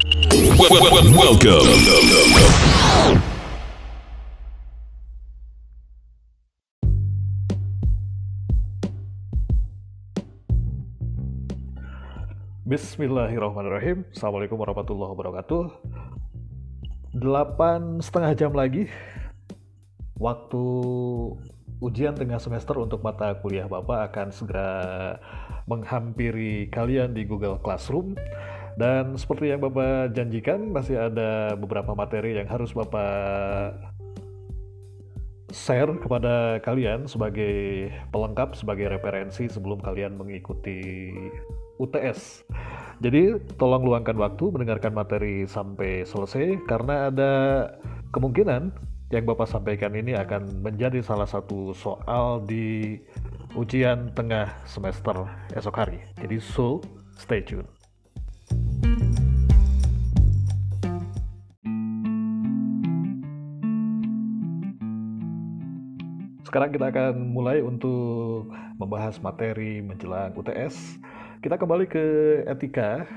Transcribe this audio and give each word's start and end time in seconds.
Welcome. 0.00 1.68
Bismillahirrahmanirrahim. 12.64 14.08
Assalamualaikum 14.16 14.56
warahmatullahi 14.56 15.12
wabarakatuh. 15.12 15.64
Delapan 17.12 18.00
setengah 18.00 18.32
jam 18.32 18.56
lagi. 18.56 18.88
Waktu 20.16 20.64
ujian 21.84 22.16
tengah 22.16 22.40
semester 22.40 22.80
untuk 22.80 23.04
mata 23.04 23.36
kuliah 23.36 23.68
Bapak 23.68 24.16
akan 24.16 24.32
segera 24.32 24.72
menghampiri 25.68 26.72
kalian 26.72 27.12
di 27.12 27.28
Google 27.28 27.60
Classroom 27.60 28.16
dan 28.78 29.16
seperti 29.18 29.50
yang 29.50 29.62
Bapak 29.62 30.14
janjikan 30.14 30.70
masih 30.70 31.10
ada 31.10 31.54
beberapa 31.58 31.94
materi 31.94 32.38
yang 32.38 32.46
harus 32.46 32.70
Bapak 32.74 33.74
share 35.50 35.90
kepada 35.98 36.62
kalian 36.62 37.10
sebagai 37.10 37.90
pelengkap, 38.14 38.54
sebagai 38.54 38.86
referensi 38.86 39.50
sebelum 39.50 39.82
kalian 39.82 40.14
mengikuti 40.14 41.10
UTS. 41.82 42.46
Jadi 43.00 43.40
tolong 43.56 43.82
luangkan 43.82 44.14
waktu 44.14 44.52
mendengarkan 44.52 44.94
materi 44.94 45.48
sampai 45.48 46.06
selesai 46.06 46.60
karena 46.68 47.10
ada 47.10 47.32
kemungkinan 48.14 48.70
yang 49.10 49.24
Bapak 49.26 49.50
sampaikan 49.50 49.90
ini 49.98 50.14
akan 50.14 50.62
menjadi 50.62 51.02
salah 51.02 51.26
satu 51.26 51.74
soal 51.74 52.46
di 52.46 53.00
ujian 53.58 54.14
tengah 54.14 54.54
semester 54.62 55.26
esok 55.58 55.74
hari. 55.74 55.98
Jadi 56.22 56.38
so 56.38 56.78
stay 57.18 57.42
tune. 57.42 57.79
Sekarang 66.46 66.74
kita 66.74 66.90
akan 66.90 67.30
mulai 67.30 67.62
untuk 67.62 68.50
membahas 68.74 69.22
materi 69.22 69.78
menjelang 69.78 70.34
UTS 70.34 70.98
kita 71.40 71.56
kembali 71.56 71.88
ke 71.88 72.04
etika. 72.44 73.08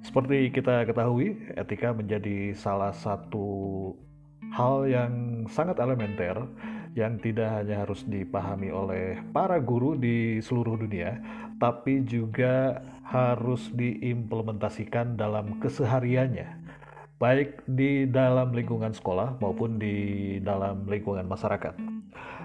Seperti 0.00 0.48
kita 0.48 0.88
ketahui, 0.88 1.36
etika 1.52 1.92
menjadi 1.92 2.56
salah 2.56 2.96
satu 2.96 3.92
hal 4.48 4.88
yang 4.88 5.44
sangat 5.52 5.76
elementer 5.84 6.40
yang 6.98 7.22
tidak 7.22 7.54
hanya 7.54 7.86
harus 7.86 8.02
dipahami 8.06 8.74
oleh 8.74 9.22
para 9.30 9.62
guru 9.62 9.94
di 9.94 10.42
seluruh 10.42 10.74
dunia, 10.74 11.22
tapi 11.62 12.02
juga 12.02 12.82
harus 13.06 13.70
diimplementasikan 13.74 15.14
dalam 15.14 15.58
kesehariannya, 15.62 16.48
baik 17.18 17.62
di 17.70 18.06
dalam 18.10 18.50
lingkungan 18.54 18.94
sekolah 18.94 19.38
maupun 19.38 19.78
di 19.78 20.38
dalam 20.42 20.86
lingkungan 20.86 21.26
masyarakat. 21.26 21.74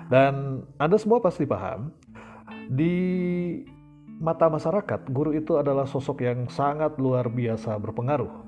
Dan 0.10 0.62
Anda 0.78 0.98
semua 1.02 1.22
pasti 1.22 1.50
paham, 1.50 1.90
di 2.70 2.96
mata 4.22 4.48
masyarakat, 4.48 5.10
guru 5.10 5.34
itu 5.34 5.58
adalah 5.58 5.90
sosok 5.90 6.22
yang 6.22 6.46
sangat 6.50 6.98
luar 7.02 7.30
biasa 7.30 7.78
berpengaruh. 7.82 8.46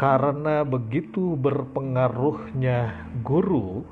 Karena 0.00 0.64
begitu 0.64 1.36
berpengaruhnya 1.36 3.10
guru, 3.20 3.84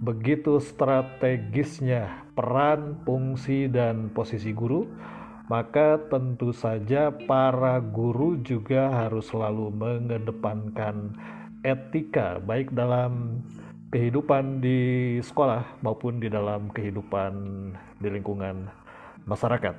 begitu 0.00 0.56
strategisnya 0.58 2.24
peran, 2.32 2.96
fungsi, 3.04 3.68
dan 3.68 4.08
posisi 4.16 4.56
guru, 4.56 4.88
maka 5.52 6.00
tentu 6.08 6.56
saja 6.56 7.12
para 7.12 7.76
guru 7.84 8.40
juga 8.40 8.88
harus 8.88 9.28
selalu 9.28 9.68
mengedepankan 9.76 11.12
etika, 11.60 12.40
baik 12.40 12.72
dalam 12.72 13.44
kehidupan 13.92 14.64
di 14.64 15.18
sekolah 15.20 15.66
maupun 15.84 16.22
di 16.22 16.32
dalam 16.32 16.72
kehidupan 16.72 17.32
di 18.00 18.08
lingkungan 18.08 18.70
masyarakat. 19.28 19.74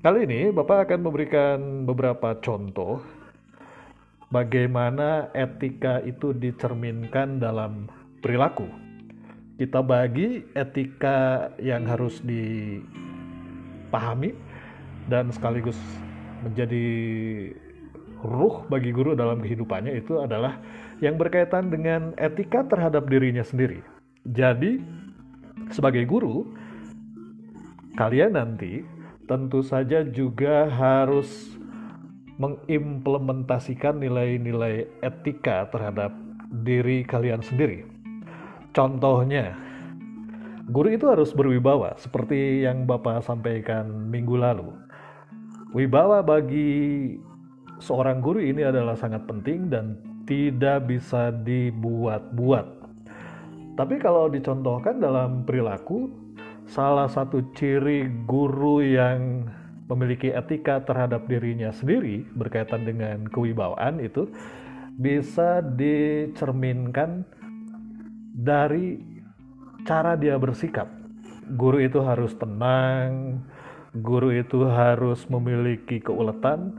Kali 0.00 0.24
ini 0.24 0.48
Bapak 0.48 0.88
akan 0.88 1.00
memberikan 1.04 1.84
beberapa 1.84 2.32
contoh 2.40 3.04
bagaimana 4.32 5.28
etika 5.36 6.00
itu 6.00 6.32
dicerminkan 6.32 7.36
dalam 7.36 7.86
perilaku. 8.24 8.89
Kita 9.60 9.84
bagi 9.84 10.40
etika 10.56 11.52
yang 11.60 11.84
harus 11.84 12.24
dipahami 12.24 12.80
dan 15.04 15.28
sekaligus 15.28 15.76
menjadi 16.40 16.88
ruh 18.24 18.64
bagi 18.72 18.88
guru 18.88 19.12
dalam 19.12 19.44
kehidupannya 19.44 20.00
itu 20.00 20.16
adalah 20.16 20.56
yang 21.04 21.20
berkaitan 21.20 21.68
dengan 21.68 22.16
etika 22.16 22.64
terhadap 22.72 23.04
dirinya 23.12 23.44
sendiri. 23.44 23.84
Jadi, 24.24 24.80
sebagai 25.68 26.08
guru, 26.08 26.56
kalian 28.00 28.40
nanti 28.40 28.80
tentu 29.28 29.60
saja 29.60 30.00
juga 30.08 30.72
harus 30.72 31.52
mengimplementasikan 32.40 34.00
nilai-nilai 34.00 34.88
etika 35.04 35.68
terhadap 35.68 36.16
diri 36.64 37.04
kalian 37.04 37.44
sendiri. 37.44 37.99
Contohnya, 38.70 39.58
guru 40.70 40.94
itu 40.94 41.10
harus 41.10 41.34
berwibawa 41.34 41.98
seperti 41.98 42.62
yang 42.62 42.86
Bapak 42.86 43.26
sampaikan 43.26 43.90
minggu 44.10 44.38
lalu. 44.38 44.70
Wibawa 45.74 46.22
bagi 46.22 47.18
seorang 47.82 48.22
guru 48.22 48.38
ini 48.38 48.62
adalah 48.62 48.94
sangat 48.94 49.26
penting 49.26 49.70
dan 49.70 49.98
tidak 50.22 50.86
bisa 50.86 51.34
dibuat-buat. 51.42 52.66
Tapi 53.74 53.96
kalau 53.98 54.30
dicontohkan 54.30 55.02
dalam 55.02 55.42
perilaku, 55.42 56.12
salah 56.70 57.10
satu 57.10 57.42
ciri 57.58 58.06
guru 58.30 58.78
yang 58.84 59.50
memiliki 59.90 60.30
etika 60.30 60.78
terhadap 60.86 61.26
dirinya 61.26 61.74
sendiri 61.74 62.22
berkaitan 62.38 62.86
dengan 62.86 63.26
kewibawaan 63.26 63.98
itu 63.98 64.30
bisa 64.94 65.58
dicerminkan 65.74 67.26
dari 68.34 68.98
cara 69.84 70.14
dia 70.14 70.38
bersikap. 70.38 70.86
Guru 71.54 71.82
itu 71.82 71.98
harus 72.02 72.30
tenang, 72.38 73.42
guru 73.98 74.30
itu 74.30 74.66
harus 74.70 75.26
memiliki 75.26 75.98
keuletan 75.98 76.78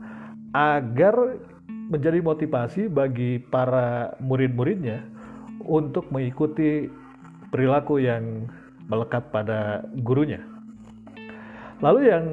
agar 0.56 1.36
menjadi 1.92 2.24
motivasi 2.24 2.88
bagi 2.88 3.36
para 3.52 4.16
murid-muridnya 4.16 5.04
untuk 5.60 6.08
mengikuti 6.08 6.88
perilaku 7.52 8.00
yang 8.00 8.48
melekat 8.88 9.28
pada 9.28 9.84
gurunya. 10.00 10.40
Lalu 11.84 12.00
yang 12.08 12.26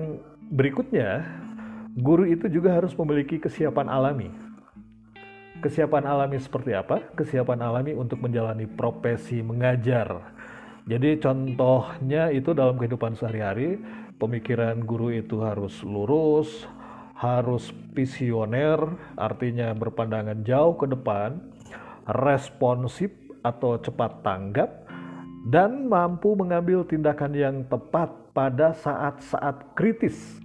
berikutnya, 0.53 1.27
guru 1.99 2.23
itu 2.23 2.47
juga 2.47 2.79
harus 2.79 2.95
memiliki 2.95 3.35
kesiapan 3.35 3.91
alami. 3.91 4.31
Kesiapan 5.59 6.07
alami 6.07 6.39
seperti 6.39 6.71
apa? 6.71 7.03
Kesiapan 7.19 7.59
alami 7.59 7.91
untuk 7.91 8.23
menjalani 8.23 8.63
profesi 8.63 9.43
mengajar. 9.43 10.31
Jadi 10.87 11.19
contohnya 11.19 12.31
itu 12.31 12.55
dalam 12.55 12.79
kehidupan 12.79 13.19
sehari-hari, 13.19 13.75
pemikiran 14.23 14.79
guru 14.87 15.11
itu 15.11 15.43
harus 15.43 15.83
lurus, 15.83 16.63
harus 17.11 17.75
visioner, 17.91 18.79
artinya 19.19 19.75
berpandangan 19.75 20.47
jauh 20.47 20.79
ke 20.79 20.87
depan, 20.87 21.43
responsif 22.07 23.11
atau 23.43 23.75
cepat 23.83 24.23
tanggap, 24.23 24.87
dan 25.51 25.91
mampu 25.91 26.39
mengambil 26.39 26.87
tindakan 26.87 27.35
yang 27.35 27.55
tepat 27.67 28.07
pada 28.31 28.71
saat-saat 28.79 29.75
kritis. 29.75 30.39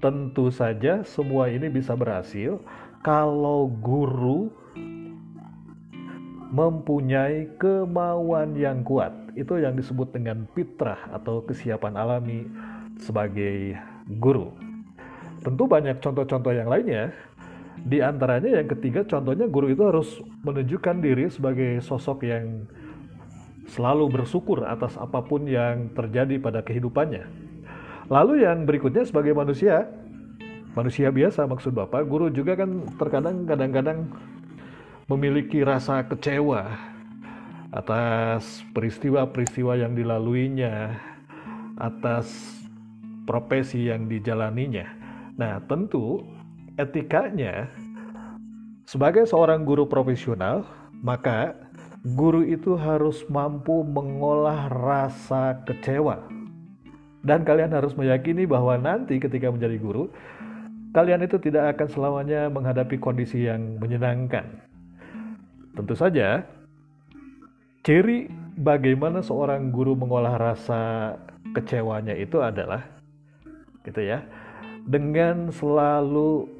Tentu 0.00 0.48
saja, 0.48 1.04
semua 1.04 1.52
ini 1.52 1.68
bisa 1.68 1.92
berhasil 1.92 2.56
kalau 3.00 3.72
guru 3.80 4.52
mempunyai 6.50 7.48
kemauan 7.56 8.52
yang 8.58 8.84
kuat. 8.84 9.14
Itu 9.38 9.56
yang 9.56 9.78
disebut 9.78 10.12
dengan 10.12 10.44
fitrah 10.52 10.98
atau 11.14 11.40
kesiapan 11.46 11.94
alami 11.96 12.44
sebagai 13.00 13.78
guru. 14.20 14.52
Tentu 15.40 15.64
banyak 15.64 16.02
contoh-contoh 16.02 16.52
yang 16.52 16.68
lainnya. 16.68 17.14
Di 17.80 18.04
antaranya 18.04 18.60
yang 18.60 18.68
ketiga 18.68 19.08
contohnya 19.08 19.48
guru 19.48 19.72
itu 19.72 19.80
harus 19.88 20.20
menunjukkan 20.44 21.00
diri 21.00 21.32
sebagai 21.32 21.80
sosok 21.80 22.28
yang 22.28 22.68
selalu 23.72 24.20
bersyukur 24.20 24.66
atas 24.68 25.00
apa 25.00 25.24
pun 25.24 25.48
yang 25.48 25.88
terjadi 25.96 26.36
pada 26.36 26.60
kehidupannya. 26.60 27.24
Lalu 28.10 28.44
yang 28.44 28.66
berikutnya 28.66 29.06
sebagai 29.06 29.32
manusia, 29.32 29.86
manusia 30.74 31.10
biasa 31.10 31.46
maksud 31.46 31.74
Bapak, 31.74 32.06
guru 32.06 32.30
juga 32.30 32.54
kan 32.54 32.86
terkadang 32.98 33.46
kadang-kadang 33.46 34.06
memiliki 35.10 35.66
rasa 35.66 36.06
kecewa 36.06 36.70
atas 37.70 38.66
peristiwa-peristiwa 38.74 39.78
yang 39.78 39.94
dilaluinya, 39.94 40.98
atas 41.78 42.58
profesi 43.26 43.86
yang 43.90 44.10
dijalaninya. 44.10 44.86
Nah, 45.38 45.62
tentu 45.70 46.26
etikanya 46.74 47.70
sebagai 48.90 49.22
seorang 49.26 49.62
guru 49.62 49.86
profesional, 49.86 50.66
maka 50.98 51.54
guru 52.02 52.42
itu 52.42 52.74
harus 52.74 53.22
mampu 53.30 53.86
mengolah 53.86 54.66
rasa 54.66 55.62
kecewa. 55.62 56.26
Dan 57.20 57.44
kalian 57.44 57.70
harus 57.70 57.92
meyakini 57.94 58.48
bahwa 58.48 58.80
nanti 58.80 59.20
ketika 59.20 59.52
menjadi 59.52 59.76
guru, 59.76 60.08
kalian 60.90 61.22
itu 61.22 61.38
tidak 61.38 61.76
akan 61.76 61.88
selamanya 61.90 62.50
menghadapi 62.50 62.98
kondisi 62.98 63.46
yang 63.46 63.78
menyenangkan. 63.78 64.46
Tentu 65.74 65.94
saja, 65.94 66.42
ciri 67.86 68.26
bagaimana 68.58 69.22
seorang 69.22 69.70
guru 69.70 69.94
mengolah 69.94 70.34
rasa 70.36 71.14
kecewanya 71.54 72.14
itu 72.18 72.42
adalah 72.42 72.84
gitu 73.86 74.02
ya, 74.02 74.20
dengan 74.84 75.48
selalu 75.54 76.50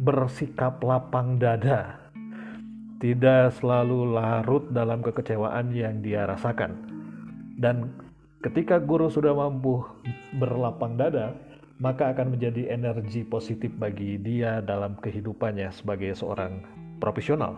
bersikap 0.00 0.82
lapang 0.82 1.38
dada. 1.40 1.96
Tidak 3.00 3.56
selalu 3.56 4.12
larut 4.12 4.68
dalam 4.76 5.00
kekecewaan 5.00 5.72
yang 5.72 6.04
dia 6.04 6.28
rasakan. 6.28 6.76
Dan 7.56 7.96
ketika 8.44 8.76
guru 8.76 9.08
sudah 9.08 9.32
mampu 9.32 9.80
berlapang 10.36 11.00
dada, 11.00 11.32
maka 11.80 12.12
akan 12.12 12.36
menjadi 12.36 12.68
energi 12.68 13.24
positif 13.24 13.72
bagi 13.80 14.20
dia 14.20 14.60
dalam 14.60 15.00
kehidupannya 15.00 15.72
sebagai 15.72 16.12
seorang 16.12 16.60
profesional. 17.00 17.56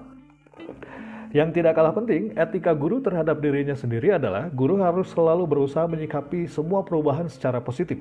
Yang 1.34 1.58
tidak 1.58 1.74
kalah 1.74 1.96
penting, 1.96 2.30
etika 2.38 2.70
guru 2.76 3.02
terhadap 3.02 3.42
dirinya 3.42 3.74
sendiri 3.74 4.14
adalah 4.14 4.46
guru 4.52 4.78
harus 4.78 5.10
selalu 5.10 5.48
berusaha 5.48 5.90
menyikapi 5.90 6.46
semua 6.46 6.86
perubahan 6.86 7.26
secara 7.26 7.58
positif. 7.58 7.98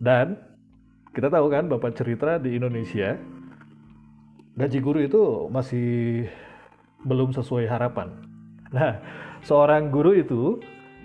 Dan 0.00 0.40
kita 1.12 1.28
tahu 1.28 1.46
kan 1.52 1.68
Bapak 1.68 1.92
cerita 1.92 2.40
di 2.40 2.56
Indonesia, 2.56 3.20
gaji 4.56 4.78
guru 4.80 5.04
itu 5.04 5.22
masih 5.52 6.24
belum 7.04 7.34
sesuai 7.36 7.68
harapan. 7.68 8.14
Nah, 8.72 9.02
seorang 9.44 9.92
guru 9.92 10.16
itu 10.16 10.62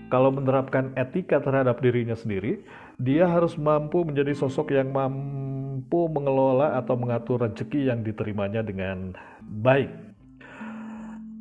kalau 0.07 0.31
menerapkan 0.31 0.95
etika 0.95 1.43
terhadap 1.43 1.81
dirinya 1.83 2.15
sendiri, 2.15 2.63
dia 2.97 3.29
harus 3.29 3.53
mampu 3.61 4.01
menjadi 4.01 4.33
sosok 4.33 4.73
yang 4.73 4.89
mampu 4.89 6.09
mengelola 6.09 6.81
atau 6.81 6.97
mengatur 6.97 7.45
rezeki 7.45 7.93
yang 7.93 8.01
diterimanya 8.01 8.65
dengan 8.65 9.13
baik. 9.45 9.93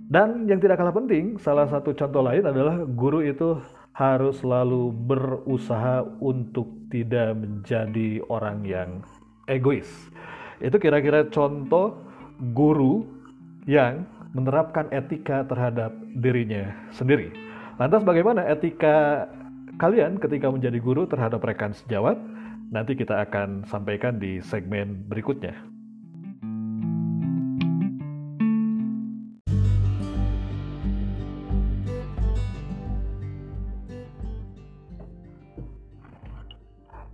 Dan 0.06 0.46
yang 0.46 0.62
tidak 0.62 0.78
kalah 0.78 0.94
penting, 0.94 1.40
salah 1.40 1.66
satu 1.66 1.96
contoh 1.96 2.22
lain 2.22 2.46
adalah 2.46 2.84
guru 2.86 3.26
itu 3.26 3.58
harus 3.96 4.38
selalu 4.44 4.92
berusaha 4.92 6.04
untuk 6.20 6.68
tidak 6.92 7.34
menjadi 7.34 8.20
orang 8.28 8.62
yang 8.62 8.90
egois. 9.48 9.88
Itu 10.60 10.76
kira-kira 10.76 11.26
contoh 11.32 11.96
guru 12.52 13.08
yang 13.64 14.04
menerapkan 14.36 14.92
etika 14.92 15.42
terhadap 15.48 15.96
dirinya 16.20 16.70
sendiri. 16.92 17.32
Lantas 17.80 18.04
bagaimana 18.04 18.44
etika 18.46 19.26
kalian 19.76 20.16
ketika 20.16 20.48
menjadi 20.48 20.80
guru 20.80 21.04
terhadap 21.04 21.44
rekan 21.44 21.76
sejawat, 21.76 22.16
nanti 22.72 22.96
kita 22.96 23.28
akan 23.28 23.68
sampaikan 23.68 24.16
di 24.16 24.40
segmen 24.40 25.04
berikutnya. 25.04 25.52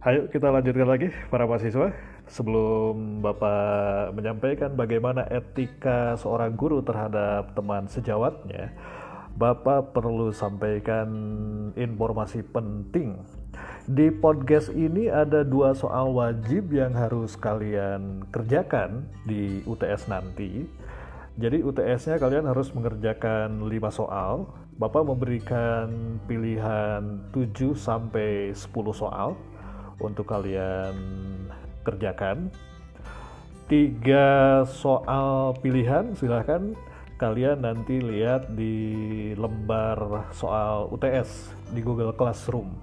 Ayo 0.03 0.26
kita 0.26 0.50
lanjutkan 0.50 0.88
lagi 0.91 1.15
para 1.31 1.47
mahasiswa. 1.47 1.94
Sebelum 2.26 3.23
Bapak 3.23 4.15
menyampaikan 4.15 4.75
bagaimana 4.75 5.26
etika 5.31 6.15
seorang 6.19 6.55
guru 6.55 6.82
terhadap 6.82 7.55
teman 7.55 7.87
sejawatnya, 7.87 8.73
Bapak 9.32 9.96
perlu 9.96 10.29
sampaikan 10.29 11.08
informasi 11.73 12.44
penting. 12.52 13.17
Di 13.88 14.12
podcast 14.12 14.69
ini 14.69 15.08
ada 15.08 15.40
dua 15.40 15.73
soal 15.73 16.12
wajib 16.12 16.69
yang 16.69 16.93
harus 16.93 17.32
kalian 17.40 18.29
kerjakan 18.29 19.08
di 19.25 19.64
UTS 19.64 20.12
nanti. 20.12 20.69
Jadi 21.40 21.64
UTS-nya 21.64 22.20
kalian 22.20 22.44
harus 22.44 22.76
mengerjakan 22.76 23.64
5 23.64 23.73
soal. 23.88 24.52
Bapak 24.76 25.00
memberikan 25.00 25.88
pilihan 26.29 27.25
7 27.32 27.73
sampai 27.73 28.52
10 28.52 28.69
soal 28.93 29.32
untuk 29.96 30.29
kalian 30.29 30.93
kerjakan. 31.88 32.52
Tiga 33.64 34.61
soal 34.69 35.56
pilihan 35.64 36.12
silahkan 36.12 36.76
kalian 37.23 37.63
nanti 37.63 38.03
lihat 38.03 38.51
di 38.59 38.75
lembar 39.39 40.27
soal 40.35 40.91
UTS 40.91 41.55
di 41.71 41.79
Google 41.79 42.11
Classroom. 42.11 42.75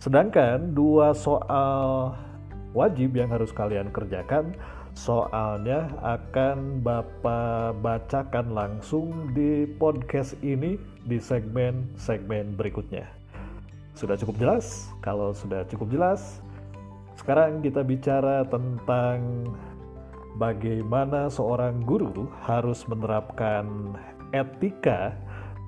Sedangkan 0.00 0.72
dua 0.72 1.12
soal 1.12 2.16
wajib 2.72 3.12
yang 3.12 3.28
harus 3.28 3.52
kalian 3.52 3.92
kerjakan, 3.92 4.56
soalnya 4.96 5.92
akan 6.00 6.80
Bapak 6.80 7.76
bacakan 7.84 8.56
langsung 8.56 9.36
di 9.36 9.68
podcast 9.76 10.32
ini 10.40 10.80
di 11.04 11.20
segmen-segmen 11.20 12.56
berikutnya. 12.56 13.04
Sudah 13.92 14.16
cukup 14.16 14.40
jelas? 14.40 14.88
Kalau 15.04 15.36
sudah 15.36 15.68
cukup 15.68 15.92
jelas, 15.92 16.40
sekarang 17.20 17.60
kita 17.60 17.84
bicara 17.84 18.48
tentang 18.48 19.44
bagaimana 20.38 21.30
seorang 21.30 21.82
guru 21.86 22.26
harus 22.42 22.82
menerapkan 22.90 23.94
etika 24.34 25.14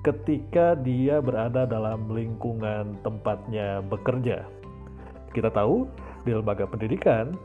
ketika 0.03 0.75
dia 0.79 1.19
berada 1.19 1.67
dalam 1.67 2.07
lingkungan 2.11 2.95
tempatnya 3.03 3.83
bekerja. 3.83 4.47
Kita 5.35 5.51
tahu 5.51 5.87
di 6.23 6.31
lembaga 6.35 6.67
pendidikan, 6.67 7.35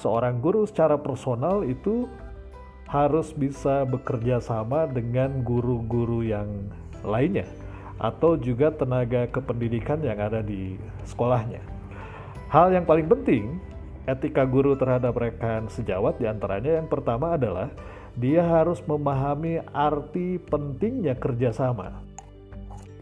seorang 0.00 0.40
guru 0.40 0.64
secara 0.64 0.96
personal 0.96 1.64
itu 1.64 2.08
harus 2.88 3.32
bisa 3.32 3.88
bekerja 3.88 4.40
sama 4.40 4.84
dengan 4.84 5.40
guru-guru 5.40 6.20
yang 6.20 6.48
lainnya 7.00 7.48
atau 8.02 8.36
juga 8.36 8.68
tenaga 8.74 9.28
kependidikan 9.30 10.00
yang 10.04 10.20
ada 10.20 10.44
di 10.44 10.76
sekolahnya. 11.08 11.62
Hal 12.52 12.68
yang 12.74 12.84
paling 12.84 13.08
penting 13.08 13.56
etika 14.06 14.42
guru 14.42 14.74
terhadap 14.74 15.14
rekan 15.14 15.70
sejawat 15.70 16.18
di 16.18 16.26
antaranya 16.26 16.82
yang 16.82 16.90
pertama 16.90 17.38
adalah 17.38 17.70
dia 18.18 18.44
harus 18.44 18.82
memahami 18.84 19.62
arti 19.72 20.36
pentingnya 20.36 21.16
kerjasama. 21.16 22.02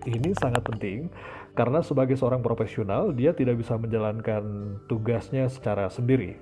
Ini 0.06 0.32
sangat 0.38 0.64
penting 0.64 1.10
karena 1.56 1.82
sebagai 1.82 2.16
seorang 2.16 2.40
profesional 2.40 3.12
dia 3.12 3.34
tidak 3.34 3.60
bisa 3.60 3.76
menjalankan 3.76 4.76
tugasnya 4.86 5.50
secara 5.50 5.90
sendiri. 5.90 6.38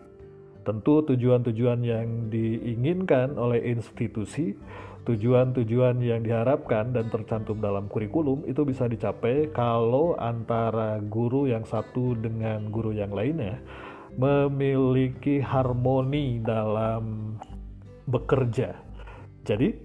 Tentu 0.66 1.00
tujuan-tujuan 1.00 1.80
yang 1.80 2.28
diinginkan 2.28 3.40
oleh 3.40 3.72
institusi, 3.72 4.52
tujuan-tujuan 5.08 5.96
yang 6.04 6.20
diharapkan 6.20 6.92
dan 6.92 7.08
tercantum 7.08 7.56
dalam 7.56 7.88
kurikulum 7.88 8.44
itu 8.44 8.68
bisa 8.68 8.84
dicapai 8.84 9.48
kalau 9.56 10.12
antara 10.20 11.00
guru 11.00 11.48
yang 11.48 11.64
satu 11.64 12.12
dengan 12.20 12.68
guru 12.68 12.92
yang 12.92 13.16
lainnya 13.16 13.64
memiliki 14.18 15.38
harmoni 15.38 16.42
dalam 16.42 17.38
bekerja. 18.10 18.74
Jadi, 19.46 19.78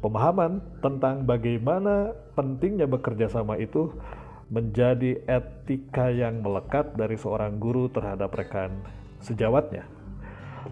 pemahaman 0.00 0.64
tentang 0.80 1.28
bagaimana 1.28 2.16
pentingnya 2.32 2.88
bekerja 2.88 3.28
sama 3.28 3.60
itu 3.60 3.92
menjadi 4.48 5.20
etika 5.28 6.08
yang 6.08 6.40
melekat 6.40 6.96
dari 6.96 7.20
seorang 7.20 7.60
guru 7.60 7.92
terhadap 7.92 8.32
rekan 8.32 8.72
sejawatnya. 9.20 9.84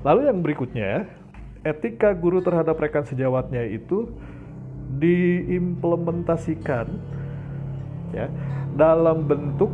Lalu 0.00 0.32
yang 0.32 0.40
berikutnya, 0.40 1.04
etika 1.68 2.16
guru 2.16 2.40
terhadap 2.40 2.80
rekan 2.80 3.04
sejawatnya 3.04 3.68
itu 3.68 4.08
diimplementasikan 4.96 6.86
ya 8.12 8.28
dalam 8.76 9.24
bentuk 9.24 9.72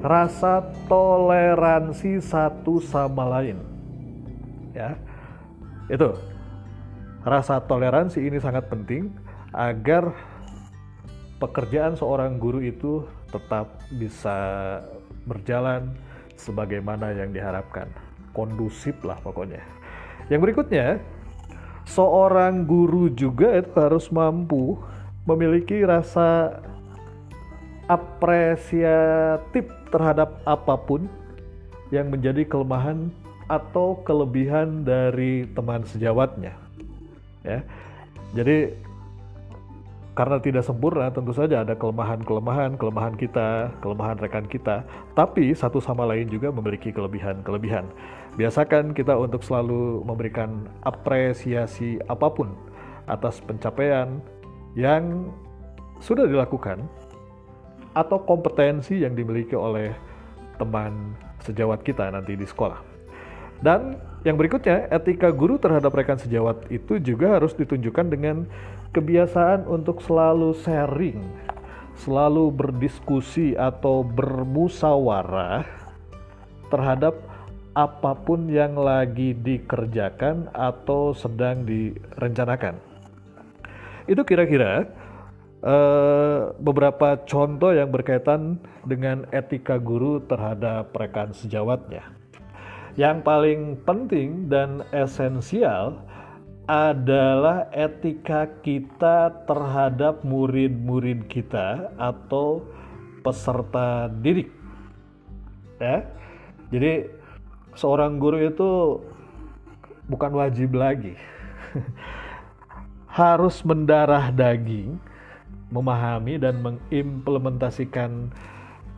rasa 0.00 0.64
toleransi 0.88 2.20
satu 2.24 2.80
sama 2.80 3.28
lain. 3.38 3.60
Ya. 4.72 4.96
Itu. 5.92 6.16
Rasa 7.20 7.60
toleransi 7.60 8.24
ini 8.24 8.40
sangat 8.40 8.72
penting 8.72 9.12
agar 9.52 10.16
pekerjaan 11.36 11.96
seorang 11.96 12.40
guru 12.40 12.64
itu 12.64 13.04
tetap 13.28 13.76
bisa 13.92 14.38
berjalan 15.28 15.92
sebagaimana 16.40 17.12
yang 17.12 17.32
diharapkan. 17.36 17.92
Kondusif 18.32 18.96
lah 19.04 19.20
pokoknya. 19.20 19.60
Yang 20.32 20.40
berikutnya, 20.48 20.86
seorang 21.84 22.64
guru 22.64 23.12
juga 23.12 23.52
itu 23.58 23.68
harus 23.76 24.08
mampu 24.08 24.78
memiliki 25.28 25.82
rasa 25.84 26.62
apresiatif 27.90 29.66
terhadap 29.90 30.38
apa 30.46 30.78
pun 30.78 31.10
yang 31.90 32.06
menjadi 32.06 32.46
kelemahan 32.46 33.10
atau 33.50 33.98
kelebihan 34.06 34.86
dari 34.86 35.42
teman 35.58 35.82
sejawatnya. 35.82 36.54
Ya. 37.42 37.66
Jadi 38.30 38.78
karena 40.14 40.38
tidak 40.38 40.62
sempurna 40.62 41.10
tentu 41.10 41.34
saja 41.34 41.66
ada 41.66 41.74
kelemahan-kelemahan, 41.74 42.78
kelemahan 42.78 43.14
kita, 43.18 43.74
kelemahan 43.82 44.22
rekan 44.22 44.46
kita, 44.46 44.86
tapi 45.18 45.50
satu 45.50 45.82
sama 45.82 46.06
lain 46.06 46.30
juga 46.30 46.54
memiliki 46.54 46.94
kelebihan-kelebihan. 46.94 47.90
Biasakan 48.38 48.94
kita 48.94 49.18
untuk 49.18 49.42
selalu 49.42 50.06
memberikan 50.06 50.70
apresiasi 50.86 51.98
apa 52.06 52.30
pun 52.30 52.54
atas 53.10 53.42
pencapaian 53.42 54.22
yang 54.78 55.26
sudah 55.98 56.30
dilakukan 56.30 56.86
atau 58.00 58.24
kompetensi 58.24 59.04
yang 59.04 59.12
dimiliki 59.12 59.52
oleh 59.52 59.92
teman 60.56 61.12
sejawat 61.44 61.84
kita 61.84 62.08
nanti 62.08 62.32
di 62.32 62.48
sekolah. 62.48 62.80
Dan 63.60 64.00
yang 64.24 64.40
berikutnya, 64.40 64.88
etika 64.88 65.28
guru 65.28 65.60
terhadap 65.60 65.92
rekan 65.92 66.16
sejawat 66.16 66.68
itu 66.72 66.96
juga 66.96 67.36
harus 67.36 67.52
ditunjukkan 67.52 68.06
dengan 68.08 68.36
kebiasaan 68.96 69.68
untuk 69.68 70.00
selalu 70.00 70.56
sharing, 70.64 71.20
selalu 72.00 72.48
berdiskusi 72.48 73.52
atau 73.56 74.00
bermusawarah 74.00 75.68
terhadap 76.72 77.20
apa 77.76 78.16
pun 78.16 78.48
yang 78.48 78.80
lagi 78.80 79.36
dikerjakan 79.36 80.48
atau 80.56 81.12
sedang 81.12 81.62
direncanakan. 81.68 82.80
Itu 84.08 84.24
kira-kira 84.24 84.88
uh, 85.64 86.52
beberapa 86.60 87.20
contoh 87.24 87.72
yang 87.72 87.92
berkaitan 87.92 88.60
dengan 88.84 89.28
etika 89.32 89.76
guru 89.76 90.20
terhadap 90.24 90.92
rekan 90.96 91.32
sejawatnya. 91.32 92.04
Yang 92.98 93.16
paling 93.22 93.60
penting 93.86 94.50
dan 94.50 94.82
esensial 94.90 96.02
adalah 96.70 97.66
etika 97.74 98.46
kita 98.62 99.42
terhadap 99.46 100.22
murid-murid 100.22 101.26
kita 101.26 101.90
atau 101.98 102.62
peserta 103.26 104.06
didik. 104.22 104.50
Ya. 105.82 106.06
Jadi 106.70 107.10
seorang 107.74 108.22
guru 108.22 108.38
itu 108.38 108.70
bukan 110.06 110.30
wajib 110.38 110.78
lagi. 110.78 111.18
Harus 113.10 113.66
mendarah 113.66 114.30
daging, 114.30 114.94
memahami 115.70 116.36
dan 116.36 116.60
mengimplementasikan 116.60 118.30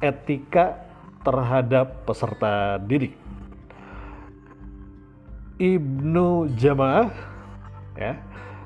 etika 0.01 0.81
terhadap 1.23 2.03
peserta 2.09 2.81
didik. 2.83 3.15
Ibnu 5.63 6.51
Jamaah 6.59 7.13
ya 7.95 8.19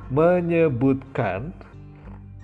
menyebutkan 0.09 1.53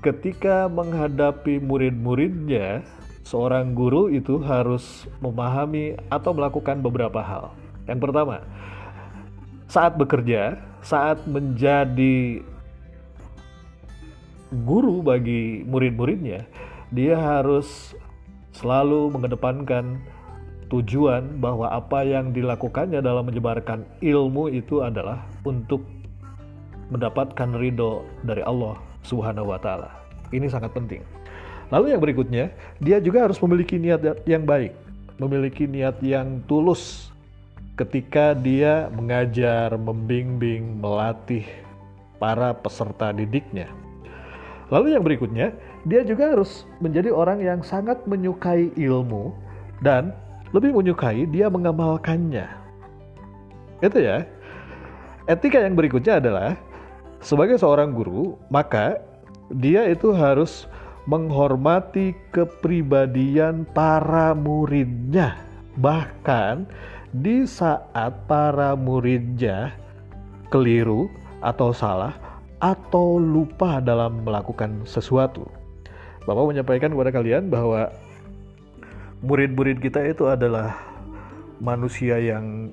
ketika 0.02 0.66
menghadapi 0.66 1.62
murid-muridnya 1.62 2.82
seorang 3.22 3.72
guru 3.72 4.10
itu 4.10 4.42
harus 4.42 5.06
memahami 5.22 5.96
atau 6.10 6.34
melakukan 6.34 6.82
beberapa 6.82 7.22
hal. 7.22 7.54
Yang 7.86 8.10
pertama, 8.10 8.36
saat 9.70 9.96
bekerja, 9.96 10.58
saat 10.84 11.22
menjadi 11.24 12.44
guru 14.52 15.00
bagi 15.00 15.64
murid-muridnya, 15.64 16.44
dia 16.92 17.16
harus 17.16 17.96
selalu 18.52 19.08
mengedepankan 19.16 19.96
tujuan 20.68 21.40
bahwa 21.40 21.68
apa 21.68 22.04
yang 22.04 22.32
dilakukannya 22.32 23.00
dalam 23.00 23.28
menyebarkan 23.28 23.84
ilmu 24.00 24.52
itu 24.52 24.84
adalah 24.84 25.24
untuk 25.44 25.84
mendapatkan 26.92 27.56
ridho 27.56 28.04
dari 28.24 28.44
Allah 28.44 28.76
Subhanahu 29.04 29.52
wa 29.52 29.60
taala. 29.60 29.88
Ini 30.32 30.48
sangat 30.48 30.72
penting. 30.76 31.00
Lalu 31.72 31.96
yang 31.96 32.00
berikutnya, 32.04 32.52
dia 32.84 33.00
juga 33.00 33.24
harus 33.24 33.40
memiliki 33.40 33.80
niat 33.80 34.24
yang 34.28 34.44
baik, 34.44 34.76
memiliki 35.16 35.64
niat 35.64 35.96
yang 36.04 36.44
tulus 36.44 37.08
ketika 37.80 38.36
dia 38.36 38.92
mengajar, 38.92 39.72
membimbing, 39.80 40.76
melatih 40.76 41.48
para 42.20 42.52
peserta 42.52 43.16
didiknya. 43.16 43.81
Lalu 44.72 44.96
yang 44.96 45.04
berikutnya, 45.04 45.52
dia 45.84 46.00
juga 46.00 46.32
harus 46.32 46.64
menjadi 46.80 47.12
orang 47.12 47.44
yang 47.44 47.60
sangat 47.60 48.00
menyukai 48.08 48.72
ilmu 48.80 49.36
dan 49.84 50.16
lebih 50.56 50.72
menyukai 50.72 51.28
dia 51.28 51.52
mengamalkannya. 51.52 52.48
Itu 53.84 54.00
ya. 54.00 54.24
Etika 55.28 55.60
yang 55.60 55.76
berikutnya 55.76 56.24
adalah 56.24 56.56
sebagai 57.20 57.60
seorang 57.60 57.92
guru, 57.92 58.40
maka 58.48 58.96
dia 59.52 59.84
itu 59.92 60.16
harus 60.16 60.64
menghormati 61.04 62.16
kepribadian 62.32 63.68
para 63.76 64.32
muridnya. 64.32 65.36
Bahkan 65.76 66.64
di 67.12 67.44
saat 67.44 68.24
para 68.24 68.72
muridnya 68.72 69.76
keliru 70.48 71.12
atau 71.44 71.76
salah 71.76 72.31
atau 72.62 73.18
lupa 73.18 73.82
dalam 73.82 74.22
melakukan 74.22 74.86
sesuatu. 74.86 75.50
Bapak 76.22 76.54
menyampaikan 76.54 76.94
kepada 76.94 77.10
kalian 77.10 77.50
bahwa 77.50 77.90
murid-murid 79.26 79.82
kita 79.82 80.06
itu 80.06 80.30
adalah 80.30 80.78
manusia 81.58 82.22
yang 82.22 82.70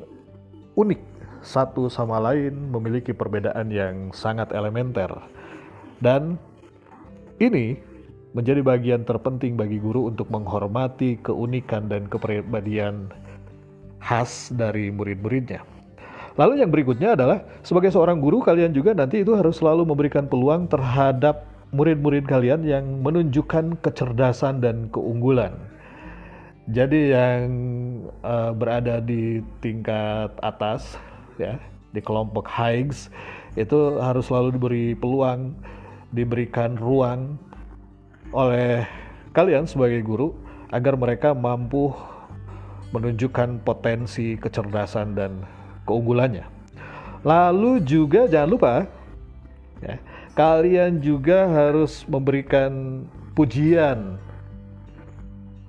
unik 0.78 1.02
satu 1.42 1.90
sama 1.90 2.22
lain 2.22 2.70
memiliki 2.70 3.18
perbedaan 3.18 3.74
yang 3.74 4.14
sangat 4.14 4.54
elementer. 4.54 5.10
Dan 5.98 6.38
ini 7.42 7.82
menjadi 8.38 8.62
bagian 8.62 9.02
terpenting 9.10 9.58
bagi 9.58 9.82
guru 9.82 10.06
untuk 10.06 10.30
menghormati 10.30 11.18
keunikan 11.26 11.90
dan 11.90 12.06
kepribadian 12.06 13.10
khas 13.98 14.54
dari 14.54 14.94
murid-muridnya. 14.94 15.79
Lalu 16.38 16.62
yang 16.62 16.70
berikutnya 16.70 17.18
adalah 17.18 17.42
sebagai 17.66 17.90
seorang 17.90 18.22
guru 18.22 18.44
kalian 18.44 18.76
juga 18.76 18.94
nanti 18.94 19.26
itu 19.26 19.34
harus 19.34 19.58
selalu 19.58 19.88
memberikan 19.88 20.30
peluang 20.30 20.70
terhadap 20.70 21.48
murid-murid 21.70 22.26
kalian 22.26 22.66
yang 22.66 22.86
menunjukkan 23.02 23.78
kecerdasan 23.82 24.62
dan 24.62 24.90
keunggulan. 24.90 25.54
Jadi 26.70 27.14
yang 27.14 27.42
uh, 28.22 28.54
berada 28.54 29.02
di 29.02 29.42
tingkat 29.58 30.30
atas 30.46 31.02
ya 31.42 31.58
di 31.90 32.02
kelompok 32.02 32.46
Higgs 32.46 33.10
itu 33.58 33.98
harus 33.98 34.30
selalu 34.30 34.54
diberi 34.54 34.86
peluang, 34.94 35.58
diberikan 36.14 36.78
ruang 36.78 37.42
oleh 38.30 38.86
kalian 39.34 39.66
sebagai 39.66 40.06
guru 40.06 40.38
agar 40.70 40.94
mereka 40.94 41.34
mampu 41.34 41.90
menunjukkan 42.94 43.66
potensi 43.66 44.38
kecerdasan 44.38 45.18
dan 45.18 45.42
keunggulannya. 45.90 46.46
Lalu 47.26 47.82
juga 47.84 48.30
jangan 48.30 48.50
lupa 48.54 48.74
ya, 49.82 49.98
kalian 50.38 51.02
juga 51.02 51.50
harus 51.50 52.06
memberikan 52.06 53.04
pujian. 53.34 54.22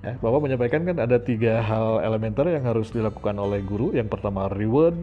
Ya, 0.01 0.17
Bapak 0.17 0.41
menyampaikan 0.41 0.81
kan 0.81 0.97
ada 0.97 1.21
tiga 1.21 1.61
hal 1.61 2.01
elementer 2.01 2.49
yang 2.49 2.65
harus 2.65 2.89
dilakukan 2.89 3.37
oleh 3.37 3.61
guru. 3.61 3.93
Yang 3.93 4.17
pertama 4.17 4.49
reward, 4.49 4.97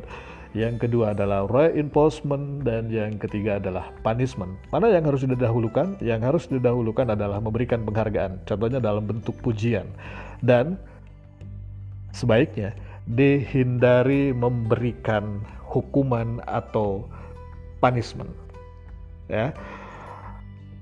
yang 0.56 0.80
kedua 0.80 1.14
adalah 1.14 1.46
reinforcement 1.46 2.66
dan 2.66 2.88
yang 2.88 3.20
ketiga 3.20 3.60
adalah 3.60 3.94
punishment. 4.00 4.56
Mana 4.74 4.90
yang 4.90 5.06
harus 5.06 5.22
didahulukan? 5.22 6.00
Yang 6.02 6.20
harus 6.24 6.44
didahulukan 6.50 7.14
adalah 7.14 7.38
memberikan 7.38 7.84
penghargaan, 7.86 8.42
contohnya 8.48 8.80
dalam 8.80 9.06
bentuk 9.06 9.36
pujian. 9.38 9.86
Dan 10.42 10.80
sebaiknya 12.10 12.72
dihindari 13.12 14.36
memberikan 14.36 15.40
hukuman 15.64 16.40
atau 16.44 17.04
punishment. 17.80 18.32
Ya. 19.28 19.52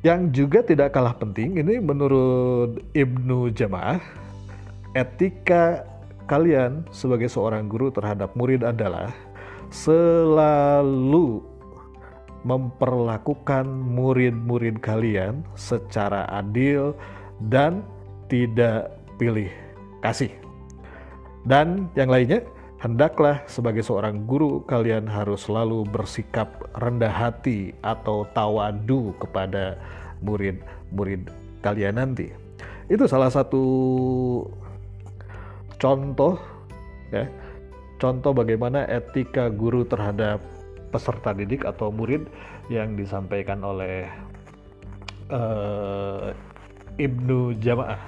Yang 0.07 0.21
juga 0.31 0.63
tidak 0.63 0.95
kalah 0.95 1.19
penting 1.19 1.59
ini 1.59 1.83
menurut 1.83 2.79
Ibnu 2.95 3.51
Jamaah 3.51 3.99
etika 4.95 5.83
kalian 6.31 6.87
sebagai 6.95 7.27
seorang 7.27 7.67
guru 7.67 7.91
terhadap 7.91 8.31
murid 8.39 8.63
adalah 8.63 9.11
selalu 9.75 11.43
memperlakukan 12.47 13.67
murid-murid 13.67 14.79
kalian 14.79 15.43
secara 15.59 16.31
adil 16.31 16.95
dan 17.51 17.83
tidak 18.31 18.95
pilih 19.19 19.51
kasih. 20.07 20.46
Dan 21.47 21.87
yang 21.95 22.11
lainnya, 22.11 22.43
hendaklah 22.83 23.41
sebagai 23.47 23.87
seorang 23.87 24.27
guru 24.27 24.67
kalian 24.67 25.07
harus 25.07 25.47
selalu 25.47 25.87
bersikap 25.87 26.51
rendah 26.83 27.11
hati 27.11 27.71
atau 27.87 28.27
tawadu 28.35 29.15
kepada 29.23 29.79
murid-murid 30.21 31.31
kalian 31.63 32.03
nanti. 32.03 32.35
Itu 32.91 33.07
salah 33.07 33.31
satu 33.31 33.65
contoh 35.77 36.41
ya 37.13 37.29
contoh 38.01 38.33
bagaimana 38.33 38.89
etika 38.89 39.53
guru 39.53 39.85
terhadap 39.85 40.41
peserta 40.91 41.37
didik 41.37 41.67
atau 41.69 41.93
murid 41.93 42.25
yang 42.73 42.95
disampaikan 42.97 43.61
oleh 43.63 44.09
uh, 45.31 46.33
Ibnu 46.97 47.59
Jamaah. 47.61 48.01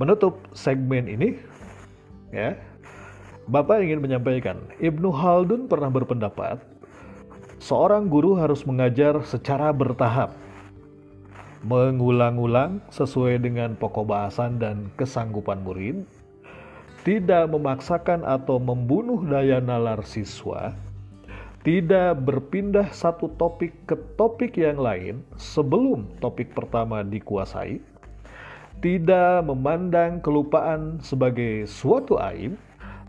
Menutup 0.00 0.40
segmen 0.56 1.04
ini, 1.04 1.36
ya, 2.32 2.56
Bapak 3.50 3.82
ingin 3.82 3.98
menyampaikan, 3.98 4.62
Ibnu 4.78 5.10
Haldun 5.10 5.66
pernah 5.66 5.90
berpendapat, 5.90 6.62
seorang 7.58 8.06
guru 8.06 8.38
harus 8.38 8.62
mengajar 8.62 9.18
secara 9.26 9.74
bertahap, 9.74 10.38
mengulang-ulang 11.66 12.78
sesuai 12.94 13.42
dengan 13.42 13.74
pokok 13.74 14.06
bahasan 14.06 14.62
dan 14.62 14.86
kesanggupan 14.94 15.66
murid, 15.66 16.06
tidak 17.02 17.50
memaksakan 17.50 18.22
atau 18.22 18.62
membunuh 18.62 19.18
daya 19.26 19.58
nalar 19.58 20.06
siswa, 20.06 20.70
tidak 21.66 22.22
berpindah 22.22 22.86
satu 22.94 23.34
topik 23.34 23.74
ke 23.82 23.98
topik 24.14 24.54
yang 24.62 24.78
lain 24.78 25.26
sebelum 25.34 26.06
topik 26.22 26.54
pertama 26.54 27.02
dikuasai, 27.02 27.82
tidak 28.78 29.42
memandang 29.42 30.22
kelupaan 30.22 31.02
sebagai 31.02 31.66
suatu 31.66 32.14
aib, 32.14 32.54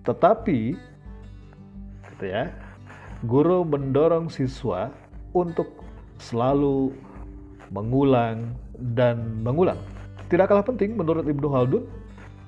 tetapi 0.05 0.75
gitu 2.15 2.25
ya, 2.25 2.53
guru 3.25 3.61
mendorong 3.65 4.29
siswa 4.29 4.89
untuk 5.33 5.69
selalu 6.21 6.93
mengulang 7.73 8.53
dan 8.95 9.41
mengulang. 9.41 9.77
Tidak 10.27 10.45
kalah 10.47 10.65
penting 10.65 10.95
menurut 10.95 11.25
Ibnu 11.25 11.47
Haldun, 11.49 11.83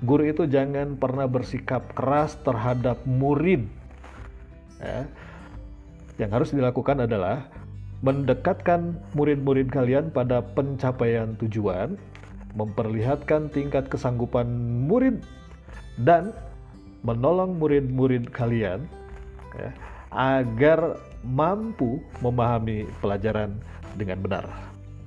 guru 0.06 0.24
itu 0.28 0.48
jangan 0.48 0.96
pernah 1.00 1.28
bersikap 1.28 1.94
keras 1.96 2.38
terhadap 2.44 3.02
murid. 3.08 3.66
Ya, 4.84 5.08
yang 6.20 6.32
harus 6.32 6.52
dilakukan 6.52 7.08
adalah 7.08 7.48
mendekatkan 8.04 9.00
murid-murid 9.16 9.72
kalian 9.72 10.12
pada 10.12 10.44
pencapaian 10.44 11.40
tujuan, 11.40 11.96
memperlihatkan 12.54 13.48
tingkat 13.50 13.88
kesanggupan 13.88 14.46
murid, 14.86 15.24
dan 16.04 16.36
menolong 17.04 17.60
murid-murid 17.60 18.32
kalian 18.32 18.88
ya, 19.60 19.70
agar 20.10 20.96
mampu 21.22 22.00
memahami 22.24 22.88
pelajaran 23.04 23.60
dengan 24.00 24.24
benar. 24.24 24.46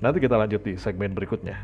Nanti 0.05 0.21
kita 0.21 0.37
lanjut 0.37 0.61
di 0.61 0.76
segmen 0.76 1.17
berikutnya. 1.17 1.57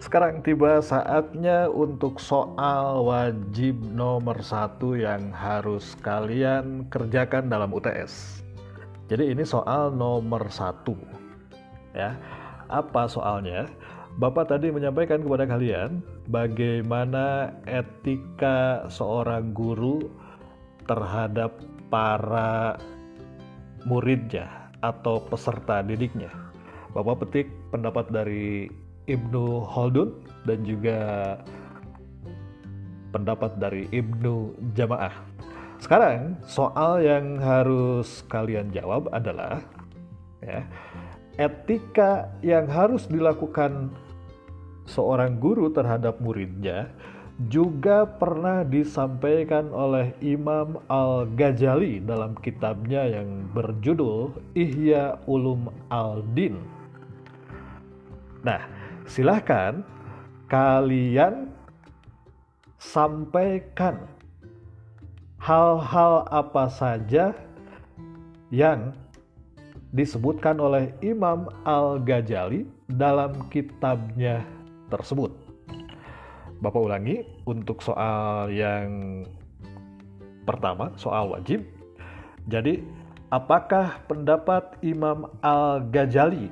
Sekarang 0.00 0.40
tiba 0.40 0.80
saatnya 0.80 1.68
untuk 1.68 2.16
soal 2.22 3.04
wajib 3.04 3.76
nomor 3.92 4.40
satu 4.40 4.96
yang 4.96 5.28
harus 5.34 5.92
kalian 6.00 6.88
kerjakan 6.88 7.52
dalam 7.52 7.74
UTS. 7.74 8.45
Jadi 9.06 9.30
ini 9.30 9.46
soal 9.46 9.94
nomor 9.94 10.50
satu. 10.50 10.98
Ya, 11.94 12.18
apa 12.66 13.06
soalnya? 13.06 13.70
Bapak 14.16 14.48
tadi 14.48 14.72
menyampaikan 14.72 15.20
kepada 15.20 15.44
kalian 15.44 16.00
bagaimana 16.32 17.52
etika 17.68 18.88
seorang 18.88 19.52
guru 19.52 20.08
terhadap 20.88 21.52
para 21.92 22.80
muridnya 23.84 24.72
atau 24.80 25.20
peserta 25.20 25.84
didiknya. 25.84 26.32
Bapak 26.96 27.28
petik 27.28 27.52
pendapat 27.68 28.08
dari 28.08 28.72
Ibnu 29.04 29.68
Khaldun 29.68 30.16
dan 30.48 30.64
juga 30.64 30.98
pendapat 33.12 33.60
dari 33.60 33.84
Ibnu 33.92 34.56
Jamaah. 34.72 35.12
Sekarang 35.76 36.40
soal 36.48 37.04
yang 37.04 37.36
harus 37.38 38.24
kalian 38.32 38.72
jawab 38.72 39.12
adalah 39.12 39.60
ya, 40.40 40.64
etika 41.36 42.32
yang 42.40 42.64
harus 42.66 43.04
dilakukan 43.06 43.92
seorang 44.88 45.36
guru 45.36 45.68
terhadap 45.68 46.16
muridnya 46.22 46.88
juga 47.52 48.08
pernah 48.08 48.64
disampaikan 48.64 49.68
oleh 49.68 50.16
Imam 50.24 50.80
Al-Ghazali 50.88 52.00
dalam 52.00 52.32
kitabnya 52.40 53.04
yang 53.04 53.52
berjudul 53.52 54.32
Ihya 54.56 55.20
Ulum 55.28 55.68
Al-Din. 55.92 56.56
Nah, 58.40 58.64
silahkan 59.04 59.84
kalian 60.48 61.52
sampaikan 62.80 64.15
hal-hal 65.46 66.26
apa 66.34 66.66
saja 66.66 67.30
yang 68.50 68.90
disebutkan 69.94 70.58
oleh 70.58 70.90
Imam 71.06 71.46
Al-Ghazali 71.62 72.66
dalam 72.90 73.46
kitabnya 73.46 74.42
tersebut. 74.90 75.30
Bapak 76.58 76.82
ulangi 76.82 77.22
untuk 77.46 77.78
soal 77.78 78.50
yang 78.50 79.22
pertama, 80.42 80.90
soal 80.98 81.30
wajib. 81.30 81.62
Jadi, 82.50 82.82
apakah 83.30 84.02
pendapat 84.10 84.74
Imam 84.82 85.30
Al-Ghazali 85.46 86.50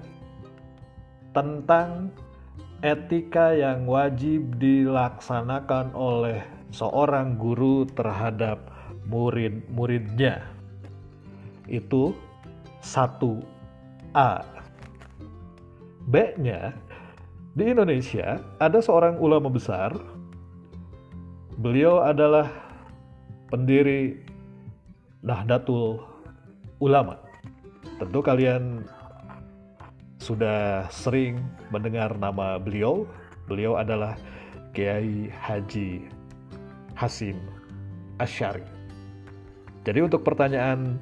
tentang 1.34 2.14
etika 2.78 3.58
yang 3.58 3.90
wajib 3.90 4.54
dilaksanakan 4.62 5.90
oleh 5.98 6.46
seorang 6.70 7.34
guru 7.34 7.90
terhadap 7.90 8.73
murid-muridnya. 9.08 10.44
Itu 11.68 12.12
satu 12.84 13.40
a 14.12 14.44
B-nya, 16.04 16.76
di 17.56 17.72
Indonesia 17.72 18.36
ada 18.60 18.82
seorang 18.82 19.16
ulama 19.16 19.48
besar. 19.48 19.94
Beliau 21.56 22.02
adalah 22.04 22.50
pendiri 23.48 24.20
Nahdlatul 25.24 26.02
Ulama. 26.82 27.16
Tentu 27.96 28.20
kalian 28.20 28.84
sudah 30.20 30.90
sering 30.90 31.40
mendengar 31.72 32.12
nama 32.18 32.60
beliau. 32.60 33.08
Beliau 33.46 33.78
adalah 33.78 34.18
Kiai 34.74 35.30
Haji 35.30 36.04
Hasim 36.98 37.38
Asyari. 38.18 38.73
Jadi 39.84 40.00
untuk 40.00 40.24
pertanyaan 40.24 40.96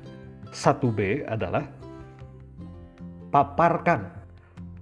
1B 0.50 1.30
adalah 1.30 1.64
paparkan 3.30 4.10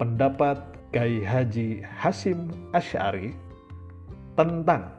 pendapat 0.00 0.56
Kiai 0.90 1.22
Haji 1.22 1.84
Hasim 1.84 2.50
Asyari 2.72 3.36
tentang 4.34 4.90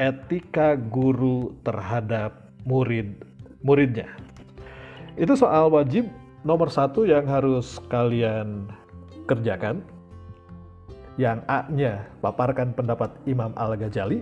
etika 0.00 0.74
guru 0.74 1.54
terhadap 1.62 2.50
murid-muridnya. 2.64 4.08
Itu 5.14 5.36
soal 5.36 5.68
wajib 5.68 6.08
nomor 6.42 6.72
satu 6.72 7.04
yang 7.04 7.28
harus 7.28 7.78
kalian 7.92 8.66
kerjakan, 9.28 9.84
yang 11.20 11.44
A-nya 11.48 12.08
paparkan 12.20 12.72
pendapat 12.72 13.12
Imam 13.24 13.52
Al-Ghazali, 13.56 14.20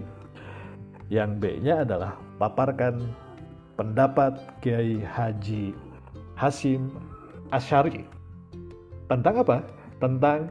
yang 1.11 1.39
B-nya 1.39 1.83
adalah 1.83 2.19
paparkan 2.39 3.24
pendapat 3.75 4.39
Kiai 4.63 5.03
Haji 5.03 5.75
Hasim 6.35 6.91
Asyari. 7.51 8.07
Tentang 9.11 9.45
apa? 9.45 9.59
Tentang 10.03 10.51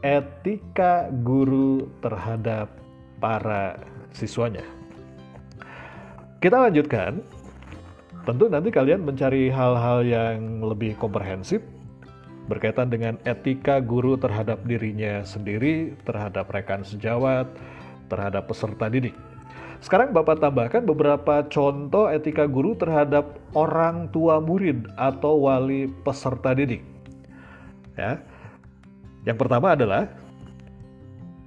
etika 0.00 1.10
guru 1.24 1.90
terhadap 2.00 2.70
para 3.18 3.76
siswanya. 4.14 4.64
Kita 6.38 6.70
lanjutkan 6.70 7.20
Tentu 8.28 8.44
nanti 8.44 8.68
kalian 8.68 9.08
mencari 9.08 9.48
hal-hal 9.48 10.04
yang 10.04 10.60
lebih 10.60 11.00
komprehensif 11.00 11.64
berkaitan 12.44 12.92
dengan 12.92 13.16
etika 13.24 13.80
guru 13.80 14.20
terhadap 14.20 14.68
dirinya 14.68 15.24
sendiri, 15.24 15.96
terhadap 16.04 16.44
rekan 16.52 16.84
sejawat, 16.84 17.48
terhadap 18.12 18.44
peserta 18.44 18.92
didik. 18.92 19.16
Sekarang 19.78 20.10
Bapak 20.10 20.42
tambahkan 20.42 20.82
beberapa 20.82 21.46
contoh 21.46 22.10
etika 22.10 22.50
guru 22.50 22.74
terhadap 22.74 23.38
orang 23.54 24.10
tua 24.10 24.42
murid 24.42 24.90
atau 24.98 25.46
wali 25.46 25.86
peserta 26.02 26.50
didik. 26.52 26.82
Ya. 27.94 28.18
Yang 29.22 29.38
pertama 29.38 29.78
adalah 29.78 30.10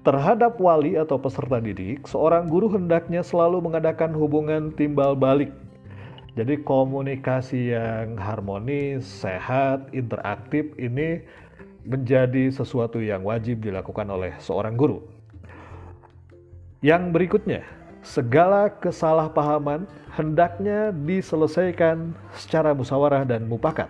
terhadap 0.08 0.58
wali 0.58 0.96
atau 0.96 1.20
peserta 1.20 1.60
didik, 1.60 2.08
seorang 2.08 2.48
guru 2.48 2.72
hendaknya 2.72 3.22
selalu 3.22 3.62
mengadakan 3.62 4.15
hubungan 4.15 4.74
timbal 4.74 5.13
balik 5.13 5.52
jadi 6.32 6.63
komunikasi 6.63 7.76
yang 7.76 8.15
harmonis, 8.15 9.04
sehat, 9.04 9.91
interaktif 9.91 10.72
ini 10.80 11.28
menjadi 11.84 12.48
sesuatu 12.56 13.04
yang 13.04 13.28
wajib 13.28 13.60
dilakukan 13.60 14.08
oleh 14.08 14.32
seorang 14.39 14.80
guru. 14.80 15.04
Yang 16.80 17.04
berikutnya, 17.12 17.62
segala 18.01 18.69
kesalahpahaman 18.81 19.85
hendaknya 20.13 20.89
diselesaikan 20.91 22.13
secara 22.35 22.73
musyawarah 22.73 23.23
dan 23.23 23.45
mupakat. 23.45 23.87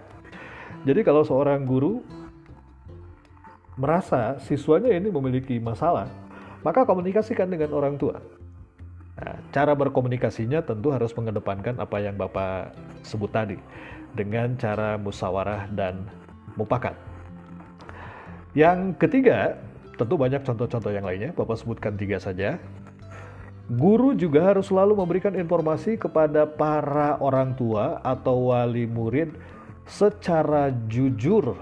Jadi 0.84 1.02
kalau 1.06 1.24
seorang 1.24 1.64
guru 1.64 2.04
merasa 3.80 4.38
siswanya 4.44 4.92
ini 4.92 5.10
memiliki 5.10 5.58
masalah, 5.58 6.12
maka 6.62 6.86
komunikasikan 6.86 7.50
dengan 7.50 7.72
orang 7.74 7.96
tua. 7.98 8.20
Nah, 9.22 9.38
cara 9.54 9.78
berkomunikasinya 9.78 10.66
tentu 10.66 10.90
harus 10.90 11.14
mengedepankan 11.14 11.78
apa 11.78 11.98
yang 12.02 12.18
Bapak 12.18 12.74
sebut 13.06 13.30
tadi 13.30 13.58
dengan 14.18 14.58
cara 14.58 14.98
musyawarah 14.98 15.70
dan 15.72 16.10
mupakat. 16.58 16.98
Yang 18.52 18.98
ketiga, 19.00 19.56
tentu 19.96 20.18
banyak 20.20 20.44
contoh-contoh 20.44 20.92
yang 20.92 21.06
lainnya, 21.06 21.32
Bapak 21.32 21.56
sebutkan 21.56 21.96
tiga 21.96 22.20
saja. 22.20 22.60
Guru 23.72 24.12
juga 24.20 24.52
harus 24.52 24.68
selalu 24.68 25.00
memberikan 25.00 25.32
informasi 25.32 25.96
kepada 25.96 26.44
para 26.44 27.16
orang 27.24 27.56
tua 27.56 28.04
atau 28.04 28.52
wali 28.52 28.84
murid 28.84 29.32
secara 29.88 30.76
jujur 30.92 31.56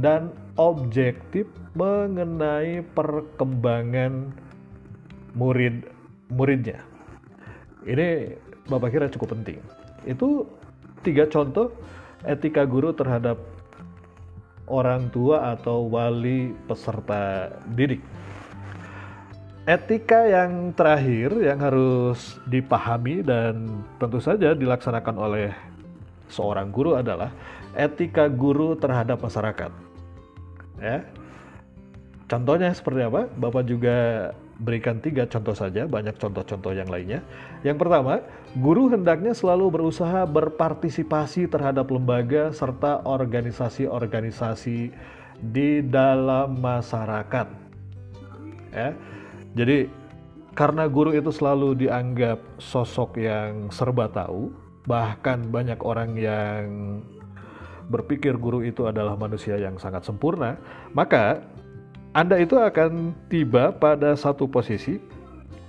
dan 0.00 0.32
objektif 0.56 1.44
mengenai 1.76 2.80
perkembangan 2.96 4.32
murid-muridnya. 5.36 6.80
Ini 7.84 8.40
Bapak 8.64 8.96
kira 8.96 9.12
cukup 9.12 9.36
penting. 9.36 9.60
Itu 10.08 10.48
tiga 11.04 11.28
contoh 11.28 11.76
etika 12.24 12.64
guru 12.64 12.96
terhadap 12.96 13.36
orang 14.64 15.12
tua 15.12 15.52
atau 15.52 15.92
wali 15.92 16.56
peserta 16.64 17.52
didik. 17.76 18.00
Etika 19.70 20.26
yang 20.26 20.74
terakhir 20.74 21.30
yang 21.38 21.62
harus 21.62 22.42
dipahami 22.50 23.22
dan 23.22 23.86
tentu 24.02 24.18
saja 24.18 24.50
dilaksanakan 24.50 25.14
oleh 25.14 25.54
seorang 26.26 26.74
guru 26.74 26.98
adalah 26.98 27.30
etika 27.78 28.26
guru 28.26 28.74
terhadap 28.74 29.22
masyarakat. 29.22 29.70
Ya. 30.82 31.06
Contohnya 32.26 32.74
seperti 32.74 33.06
apa? 33.06 33.30
Bapak 33.30 33.62
juga 33.70 34.30
berikan 34.58 34.98
tiga 34.98 35.30
contoh 35.30 35.54
saja, 35.54 35.86
banyak 35.86 36.18
contoh-contoh 36.18 36.74
yang 36.74 36.90
lainnya. 36.90 37.22
Yang 37.62 37.86
pertama, 37.86 38.26
guru 38.58 38.90
hendaknya 38.90 39.38
selalu 39.38 39.70
berusaha 39.70 40.26
berpartisipasi 40.26 41.46
terhadap 41.46 41.86
lembaga 41.94 42.50
serta 42.50 43.06
organisasi-organisasi 43.06 44.90
di 45.38 45.70
dalam 45.86 46.58
masyarakat. 46.58 47.46
Ya, 48.74 48.94
jadi 49.54 49.90
karena 50.54 50.90
guru 50.90 51.14
itu 51.14 51.30
selalu 51.30 51.78
dianggap 51.86 52.42
sosok 52.58 53.18
yang 53.22 53.70
serba 53.70 54.10
tahu, 54.10 54.50
bahkan 54.86 55.46
banyak 55.46 55.78
orang 55.86 56.18
yang 56.18 56.64
berpikir 57.90 58.38
guru 58.38 58.62
itu 58.62 58.86
adalah 58.86 59.18
manusia 59.18 59.58
yang 59.58 59.78
sangat 59.78 60.06
sempurna, 60.06 60.58
maka 60.94 61.42
anda 62.10 62.34
itu 62.42 62.58
akan 62.58 63.14
tiba 63.30 63.70
pada 63.70 64.18
satu 64.18 64.50
posisi, 64.50 64.98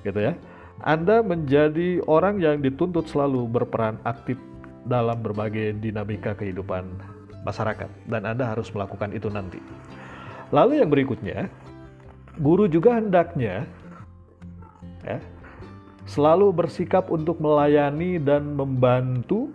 gitu 0.01 0.17
ya. 0.17 0.33
Anda 0.81 1.21
menjadi 1.21 2.01
orang 2.09 2.41
yang 2.41 2.65
dituntut 2.65 3.05
selalu 3.05 3.45
berperan 3.45 4.01
aktif 4.01 4.41
dalam 4.89 5.21
berbagai 5.21 5.77
dinamika 5.77 6.33
kehidupan 6.33 6.89
masyarakat, 7.45 7.85
dan 8.09 8.25
Anda 8.25 8.49
harus 8.49 8.73
melakukan 8.73 9.13
itu 9.13 9.29
nanti. 9.29 9.61
Lalu 10.49 10.81
yang 10.81 10.89
berikutnya, 10.89 11.45
guru 12.39 12.69
juga 12.71 12.95
hendaknya 12.95 13.67
ya, 15.03 15.19
selalu 16.07 16.53
bersikap 16.55 17.11
untuk 17.11 17.41
melayani 17.43 18.21
dan 18.21 18.55
membantu 18.55 19.51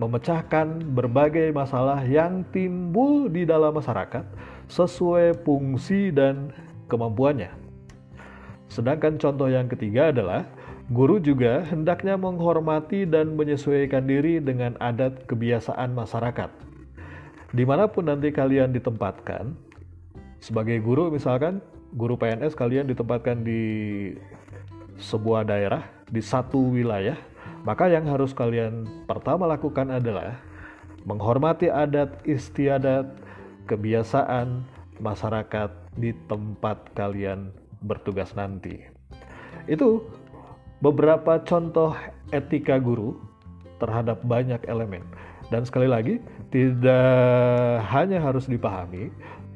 memecahkan 0.00 0.80
berbagai 0.96 1.52
masalah 1.52 2.00
yang 2.08 2.40
timbul 2.56 3.28
di 3.28 3.44
dalam 3.44 3.76
masyarakat 3.76 4.24
sesuai 4.72 5.44
fungsi 5.44 6.08
dan 6.08 6.48
kemampuannya. 6.88 7.52
Sedangkan 8.72 9.20
contoh 9.20 9.52
yang 9.52 9.68
ketiga 9.68 10.08
adalah 10.08 10.48
guru 10.88 11.20
juga 11.20 11.60
hendaknya 11.68 12.16
menghormati 12.16 13.04
dan 13.04 13.36
menyesuaikan 13.36 14.08
diri 14.08 14.40
dengan 14.40 14.78
adat 14.80 15.28
kebiasaan 15.28 15.92
masyarakat. 15.92 16.48
Di 17.50 17.66
mana 17.66 17.90
pun 17.90 18.06
nanti 18.06 18.30
kalian 18.30 18.70
ditempatkan, 18.72 19.52
sebagai 20.40 20.80
guru 20.80 21.12
misalkan, 21.12 21.60
guru 21.94 22.16
PNS 22.16 22.56
kalian 22.56 22.88
ditempatkan 22.88 23.44
di 23.44 23.62
sebuah 25.00 25.48
daerah, 25.48 25.84
di 26.08 26.20
satu 26.20 26.72
wilayah, 26.72 27.16
maka 27.64 27.88
yang 27.92 28.08
harus 28.08 28.32
kalian 28.32 28.88
pertama 29.04 29.44
lakukan 29.44 29.92
adalah 29.92 30.40
menghormati 31.04 31.68
adat 31.68 32.24
istiadat, 32.24 33.08
kebiasaan 33.68 34.64
masyarakat 35.00 35.70
di 35.96 36.12
tempat 36.28 36.92
kalian 36.96 37.52
bertugas 37.84 38.36
nanti. 38.36 38.80
Itu 39.68 40.04
beberapa 40.84 41.40
contoh 41.44 41.96
etika 42.32 42.76
guru 42.80 43.16
terhadap 43.80 44.20
banyak 44.24 44.60
elemen. 44.68 45.04
Dan 45.50 45.66
sekali 45.66 45.90
lagi, 45.90 46.22
tidak 46.54 47.82
hanya 47.90 48.22
harus 48.22 48.46
dipahami, 48.46 49.10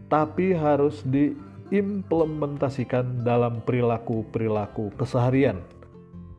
tapi 0.08 0.52
harus 0.52 1.02
diimplementasikan 1.06 3.24
dalam 3.24 3.60
perilaku-perilaku 3.64 4.92
keseharian. 5.00 5.64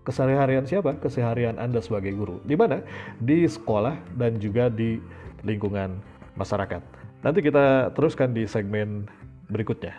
Keseharian 0.05 0.69
siapa? 0.69 0.93
Keseharian 1.01 1.57
Anda 1.57 1.81
sebagai 1.81 2.13
guru. 2.13 2.37
Di 2.45 2.53
mana? 2.53 2.85
Di 3.17 3.49
sekolah 3.49 3.97
dan 4.13 4.37
juga 4.37 4.69
di 4.69 5.01
lingkungan 5.41 5.97
masyarakat. 6.37 6.85
Nanti 7.25 7.41
kita 7.41 7.89
teruskan 7.97 8.37
di 8.37 8.45
segmen 8.45 9.09
berikutnya. 9.49 9.97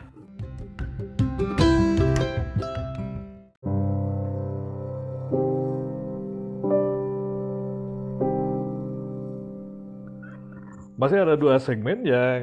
Masih 10.97 11.21
ada 11.21 11.37
dua 11.37 11.61
segmen 11.61 12.09
yang 12.09 12.41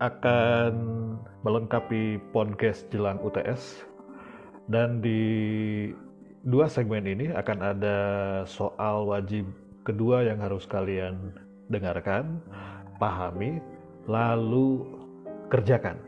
akan 0.00 0.72
melengkapi 1.44 2.16
podcast 2.32 2.88
jelang 2.88 3.20
UTS 3.20 3.84
dan 4.72 5.04
di 5.04 5.20
dua 6.48 6.72
segmen 6.72 7.04
ini 7.04 7.28
akan 7.36 7.58
ada 7.60 7.98
soal 8.48 9.04
wajib 9.12 9.44
kedua 9.84 10.24
yang 10.24 10.40
harus 10.40 10.64
kalian 10.64 11.36
dengarkan, 11.68 12.40
pahami, 12.96 13.60
lalu 14.08 14.88
kerjakan. 15.52 16.00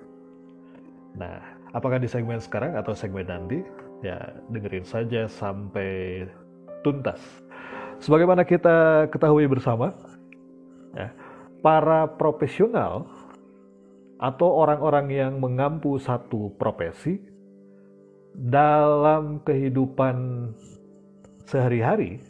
Nah, 1.17 1.39
apakah 1.77 2.01
di 2.01 2.09
segmen 2.09 2.41
sekarang 2.41 2.75
atau 2.81 2.97
segmen 2.97 3.29
nanti? 3.29 3.61
Ya, 4.03 4.19
dengerin 4.51 4.83
saja 4.83 5.31
sampai 5.31 6.25
tuntas. 6.83 7.21
Sebagaimana 8.03 8.43
kita 8.43 9.07
ketahui 9.15 9.47
bersama, 9.47 9.95
ya, 10.97 11.15
para 11.63 12.11
profesional 12.19 13.07
atau 14.23 14.63
orang-orang 14.63 15.11
yang 15.11 15.33
mengampu 15.43 15.99
satu 15.99 16.55
profesi 16.55 17.19
dalam 18.33 19.43
kehidupan 19.43 20.49
sehari-hari, 21.43 22.23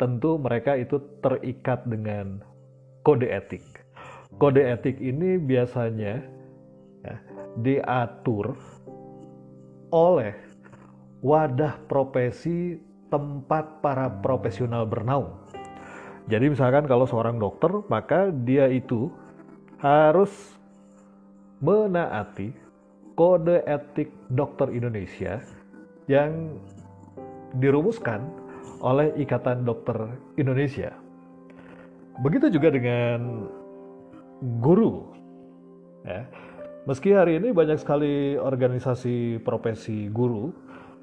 tentu 0.00 0.40
mereka 0.40 0.80
itu 0.80 0.96
terikat 1.20 1.84
dengan 1.84 2.40
kode 3.04 3.28
etik 3.28 3.84
kode 4.38 4.62
etik 4.62 4.98
ini 4.98 5.38
biasanya 5.38 6.22
ya, 7.06 7.16
diatur 7.62 8.58
oleh 9.94 10.34
wadah 11.22 11.78
profesi 11.86 12.78
tempat 13.08 13.78
para 13.78 14.10
profesional 14.10 14.84
bernaung. 14.84 15.38
Jadi 16.26 16.50
misalkan 16.50 16.88
kalau 16.88 17.04
seorang 17.04 17.36
dokter, 17.36 17.70
maka 17.86 18.32
dia 18.32 18.66
itu 18.66 19.12
harus 19.78 20.32
menaati 21.64 22.52
kode 23.16 23.64
etik 23.64 24.12
dokter 24.28 24.68
Indonesia 24.68 25.40
yang 26.04 26.60
dirumuskan 27.56 28.20
oleh 28.84 29.16
Ikatan 29.16 29.64
Dokter 29.64 29.96
Indonesia. 30.36 30.92
Begitu 32.20 32.52
juga 32.52 32.68
dengan 32.68 33.48
guru. 34.60 35.08
Ya. 36.04 36.28
Meski 36.84 37.16
hari 37.16 37.40
ini 37.40 37.48
banyak 37.56 37.80
sekali 37.80 38.36
organisasi 38.36 39.40
profesi 39.40 40.12
guru, 40.12 40.52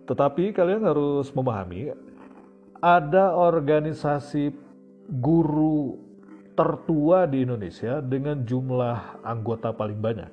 tetapi 0.05 0.53
kalian 0.53 0.85
harus 0.85 1.33
memahami 1.33 1.89
ada 2.85 3.33
organisasi 3.33 4.53
guru 5.09 5.97
tertua 6.53 7.25
di 7.25 7.41
Indonesia 7.41 7.97
dengan 7.97 8.45
jumlah 8.45 9.25
anggota 9.25 9.73
paling 9.73 9.97
banyak, 9.97 10.29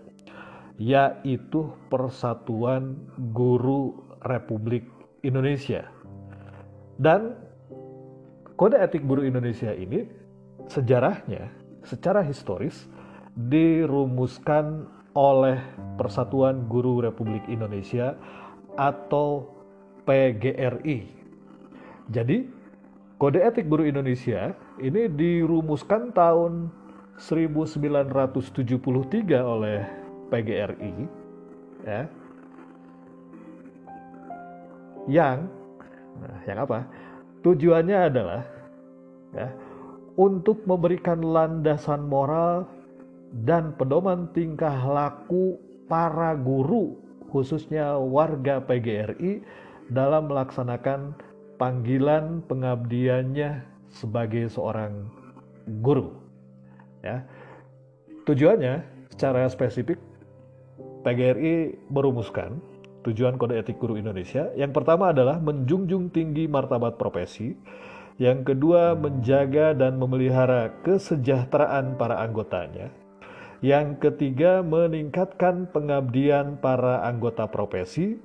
yaitu 0.79 1.75
Persatuan 1.91 2.95
Guru 3.35 3.99
Republik 4.23 4.87
Indonesia. 5.27 5.91
Dan 6.99 7.35
kode 8.55 8.79
etik 8.79 9.03
guru 9.03 9.27
Indonesia 9.27 9.75
ini 9.75 10.07
sejarahnya 10.71 11.51
secara 11.83 12.23
historis 12.23 12.87
dirumuskan 13.35 14.87
oleh 15.19 15.59
Persatuan 15.99 16.71
Guru 16.71 17.03
Republik 17.03 17.43
Indonesia 17.51 18.15
atau 18.79 19.51
PGRI. 20.07 21.11
Jadi, 22.09 22.47
kode 23.19 23.43
etik 23.43 23.67
guru 23.67 23.83
Indonesia 23.83 24.55
ini 24.79 25.11
dirumuskan 25.11 26.15
tahun 26.15 26.71
1973 27.19 28.15
oleh 29.43 30.08
PGRI 30.29 30.95
ya. 31.85 32.03
Yang 35.09 35.39
nah, 36.21 36.39
yang 36.45 36.59
apa? 36.69 36.79
Tujuannya 37.41 37.99
adalah 38.13 38.43
ya, 39.33 39.49
untuk 40.19 40.61
memberikan 40.69 41.23
landasan 41.23 42.05
moral 42.05 42.69
dan 43.47 43.73
pedoman 43.77 44.29
tingkah 44.33 44.75
laku 44.85 45.57
para 45.89 46.37
guru 46.37 46.97
khususnya 47.29 47.97
warga 47.97 48.61
PGRI 48.61 49.45
dalam 49.93 50.29
melaksanakan 50.29 51.17
panggilan 51.61 52.45
pengabdiannya 52.49 53.65
sebagai 53.89 54.49
seorang 54.53 55.09
guru. 55.81 56.13
Ya. 57.01 57.25
Tujuannya 58.25 58.85
secara 59.13 59.49
spesifik 59.49 59.97
PGRI 61.03 61.89
merumuskan 61.89 62.59
tujuan 63.09 63.41
kode 63.41 63.57
etik 63.57 63.81
guru 63.81 63.97
Indonesia. 63.97 64.53
Yang 64.53 64.83
pertama 64.83 65.15
adalah 65.15 65.41
menjunjung 65.41 66.13
tinggi 66.13 66.45
martabat 66.45 67.01
profesi. 67.01 67.57
Yang 68.19 68.53
kedua, 68.55 68.99
menjaga 68.99 69.73
dan 69.79 69.97
memelihara 69.97 70.75
kesejahteraan 70.83 71.95
para 71.97 72.19
anggotanya. 72.21 72.91
Yang 73.63 74.03
ketiga, 74.03 74.61
meningkatkan 74.61 75.71
pengabdian 75.71 76.59
para 76.59 77.07
anggota 77.07 77.47
profesi. 77.47 78.19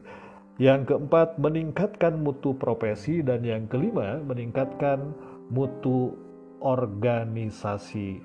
Yang 0.58 0.94
keempat, 0.94 1.38
meningkatkan 1.38 2.18
mutu 2.18 2.58
profesi. 2.58 3.22
Dan 3.22 3.46
yang 3.46 3.70
kelima, 3.70 4.18
meningkatkan 4.26 5.14
mutu 5.54 6.18
organisasi 6.66 8.18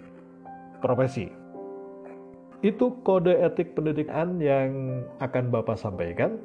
profesi. 0.81 1.38
Itu 2.59 2.99
kode 3.07 3.38
etik 3.38 3.79
pendidikan 3.79 4.42
yang 4.42 5.03
akan 5.23 5.55
Bapak 5.55 5.79
sampaikan 5.79 6.42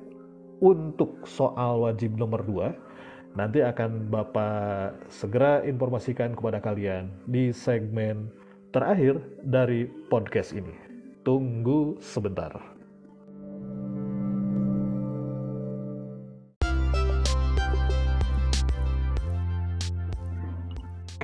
untuk 0.61 1.25
soal 1.25 1.81
wajib 1.81 2.13
nomor 2.21 2.45
2. 2.45 3.33
Nanti 3.33 3.65
akan 3.65 4.13
Bapak 4.13 5.09
segera 5.09 5.65
informasikan 5.65 6.37
kepada 6.37 6.61
kalian 6.61 7.09
di 7.25 7.49
segmen 7.49 8.29
terakhir 8.69 9.17
dari 9.41 9.89
podcast 10.09 10.53
ini. 10.53 10.77
Tunggu 11.25 11.97
sebentar. 11.97 12.72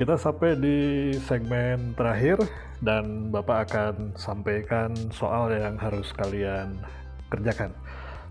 Kita 0.00 0.16
sampai 0.16 0.56
di 0.56 1.12
segmen 1.28 1.92
terakhir 1.92 2.40
dan 2.80 3.28
Bapak 3.28 3.68
akan 3.68 4.16
sampaikan 4.16 4.96
soal 5.12 5.52
yang 5.52 5.76
harus 5.76 6.08
kalian 6.16 6.80
kerjakan. 7.28 7.68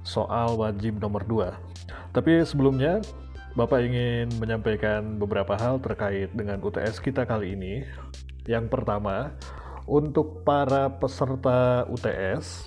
Soal 0.02 0.58
wajib 0.58 0.98
nomor 0.98 1.22
2. 1.30 1.54
Tapi 2.10 2.42
sebelumnya 2.42 3.06
Bapak 3.54 3.86
ingin 3.86 4.34
menyampaikan 4.42 5.22
beberapa 5.22 5.54
hal 5.62 5.78
terkait 5.78 6.34
dengan 6.34 6.58
UTS 6.58 6.98
kita 7.06 7.30
kali 7.30 7.54
ini 7.54 7.86
yang 8.50 8.66
pertama, 8.66 9.38
untuk 9.86 10.42
para 10.42 10.90
peserta 10.90 11.86
UTS 11.86 12.66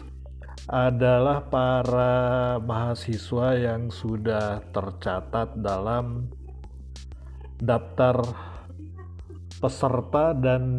adalah 0.70 1.42
para 1.50 2.14
mahasiswa 2.62 3.58
yang 3.58 3.90
sudah 3.90 4.62
tercatat 4.70 5.58
dalam 5.58 6.30
daftar 7.58 8.51
peserta 9.62 10.34
dan 10.34 10.74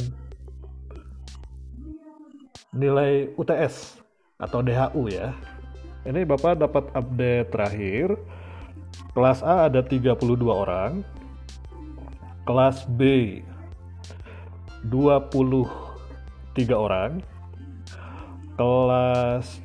nilai 2.75 3.31
UTS 3.39 4.03
atau 4.35 4.59
DHU 4.59 5.07
ya. 5.07 5.31
Ini 6.03 6.27
Bapak 6.27 6.59
dapat 6.59 6.91
update 6.91 7.47
terakhir. 7.47 8.19
Kelas 9.15 9.39
A 9.39 9.71
ada 9.71 9.79
32 9.79 10.19
orang. 10.51 10.99
Kelas 12.43 12.83
B 12.83 13.39
23 14.91 16.75
orang. 16.75 17.23
Kelas 18.59 19.63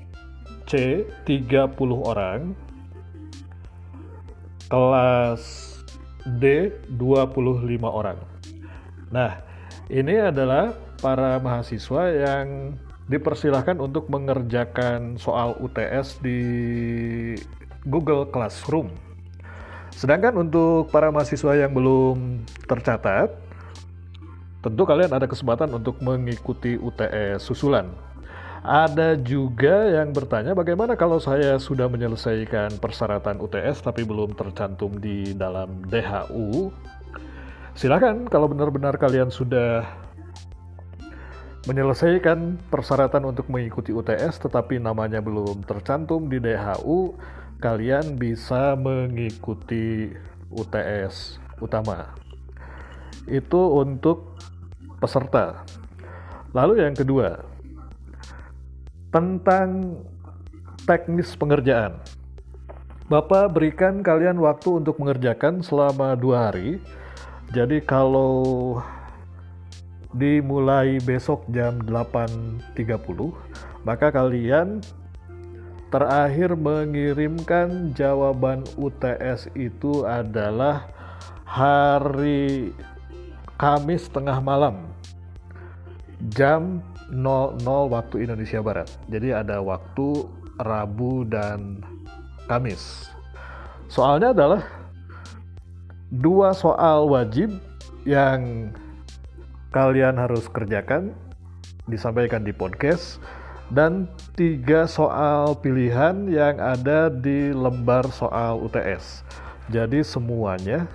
C 0.71 1.03
30 1.27 1.75
orang. 2.07 2.55
Kelas 4.71 5.43
D 6.39 6.71
25 6.95 7.83
orang. 7.83 8.38
Nah, 9.09 9.41
ini 9.89 10.21
adalah 10.21 10.77
para 11.01 11.41
mahasiswa 11.41 12.13
yang 12.13 12.77
dipersilahkan 13.09 13.81
untuk 13.81 14.13
mengerjakan 14.13 15.17
soal 15.17 15.57
UTS 15.65 16.21
di 16.21 16.41
Google 17.89 18.29
Classroom. 18.29 18.93
Sedangkan 19.97 20.37
untuk 20.37 20.93
para 20.93 21.09
mahasiswa 21.09 21.57
yang 21.57 21.73
belum 21.73 22.45
tercatat, 22.69 23.33
tentu 24.61 24.83
kalian 24.85 25.11
ada 25.11 25.25
kesempatan 25.25 25.73
untuk 25.73 25.99
mengikuti 26.05 26.77
UTS 26.77 27.41
susulan. 27.41 27.89
Ada 28.61 29.17
juga 29.17 29.89
yang 29.89 30.13
bertanya 30.13 30.53
bagaimana 30.53 30.99
kalau 30.99 31.17
saya 31.23 31.57
sudah 31.57 31.89
menyelesaikan 31.89 32.77
persyaratan 32.83 33.41
UTS 33.41 33.81
tapi 33.81 34.05
belum 34.05 34.37
tercantum 34.37 34.99
di 35.01 35.33
dalam 35.33 35.87
DHU. 35.89 36.69
Silakan 37.79 38.27
kalau 38.27 38.51
benar-benar 38.51 38.99
kalian 38.99 39.31
sudah 39.31 39.87
menyelesaikan 41.71 42.59
persyaratan 42.75 43.31
untuk 43.31 43.47
mengikuti 43.47 43.95
UTS 43.95 44.43
tetapi 44.43 44.83
namanya 44.83 45.23
belum 45.23 45.63
tercantum 45.63 46.27
di 46.27 46.43
DHU, 46.43 47.15
kalian 47.63 48.19
bisa 48.19 48.75
mengikuti 48.75 50.11
UTS 50.51 51.39
utama 51.63 52.19
itu 53.31 53.61
untuk 53.79 54.35
peserta. 54.99 55.63
Lalu 56.51 56.83
yang 56.83 56.99
kedua, 56.99 57.47
tentang 59.15 60.03
teknis 60.83 61.31
pengerjaan. 61.39 61.95
Bapak 63.07 63.55
berikan 63.55 64.03
kalian 64.03 64.43
waktu 64.43 64.83
untuk 64.83 64.99
mengerjakan 64.99 65.63
selama 65.63 66.19
dua 66.19 66.51
hari. 66.51 66.81
Jadi 67.49 67.81
kalau 67.81 68.77
dimulai 70.13 71.01
besok 71.01 71.49
jam 71.49 71.81
8.30, 71.85 72.77
maka 73.89 74.13
kalian 74.13 74.85
terakhir 75.89 76.53
mengirimkan 76.53 77.97
jawaban 77.97 78.65
UTS 78.77 79.49
itu 79.57 80.05
adalah 80.05 80.93
hari 81.49 82.77
Kamis 83.59 84.07
tengah 84.13 84.39
malam 84.39 84.87
jam 86.31 86.85
00 87.11 87.65
waktu 87.89 88.29
Indonesia 88.29 88.61
Barat. 88.61 88.87
Jadi 89.09 89.33
ada 89.33 89.65
waktu 89.65 90.29
Rabu 90.61 91.25
dan 91.25 91.81
Kamis. 92.45 93.09
Soalnya 93.89 94.37
adalah 94.37 94.78
dua 96.09 96.57
soal 96.57 97.09
wajib 97.09 97.53
yang 98.09 98.73
kalian 99.73 100.17
harus 100.17 100.49
kerjakan 100.49 101.13
disampaikan 101.89 102.41
di 102.45 102.53
podcast 102.53 103.21
dan 103.69 104.09
tiga 104.33 104.89
soal 104.89 105.53
pilihan 105.61 106.25
yang 106.33 106.57
ada 106.57 107.13
di 107.13 107.53
lembar 107.53 108.09
soal 108.09 108.65
UTS. 108.65 109.21
Jadi 109.69 110.01
semuanya 110.01 110.89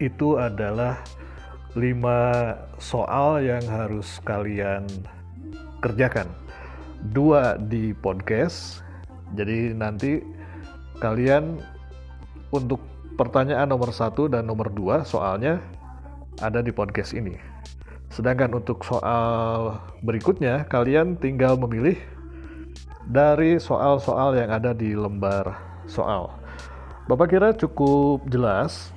itu 0.00 0.40
adalah 0.40 0.96
5 1.76 2.80
soal 2.80 3.44
yang 3.44 3.62
harus 3.68 4.18
kalian 4.24 4.88
kerjakan. 5.84 6.26
Dua 7.12 7.60
di 7.60 7.92
podcast. 7.92 8.80
Jadi 9.36 9.76
nanti 9.76 10.24
kalian 10.98 11.60
untuk 12.50 12.89
pertanyaan 13.20 13.68
nomor 13.68 13.92
satu 13.92 14.32
dan 14.32 14.48
nomor 14.48 14.72
dua 14.72 15.04
soalnya 15.04 15.60
ada 16.40 16.64
di 16.64 16.72
podcast 16.72 17.12
ini. 17.12 17.36
Sedangkan 18.08 18.56
untuk 18.56 18.80
soal 18.80 19.76
berikutnya, 20.00 20.64
kalian 20.72 21.20
tinggal 21.20 21.60
memilih 21.60 22.00
dari 23.04 23.60
soal-soal 23.60 24.32
yang 24.40 24.48
ada 24.48 24.72
di 24.72 24.96
lembar 24.96 25.52
soal. 25.84 26.32
Bapak 27.12 27.28
kira 27.36 27.52
cukup 27.52 28.24
jelas 28.32 28.88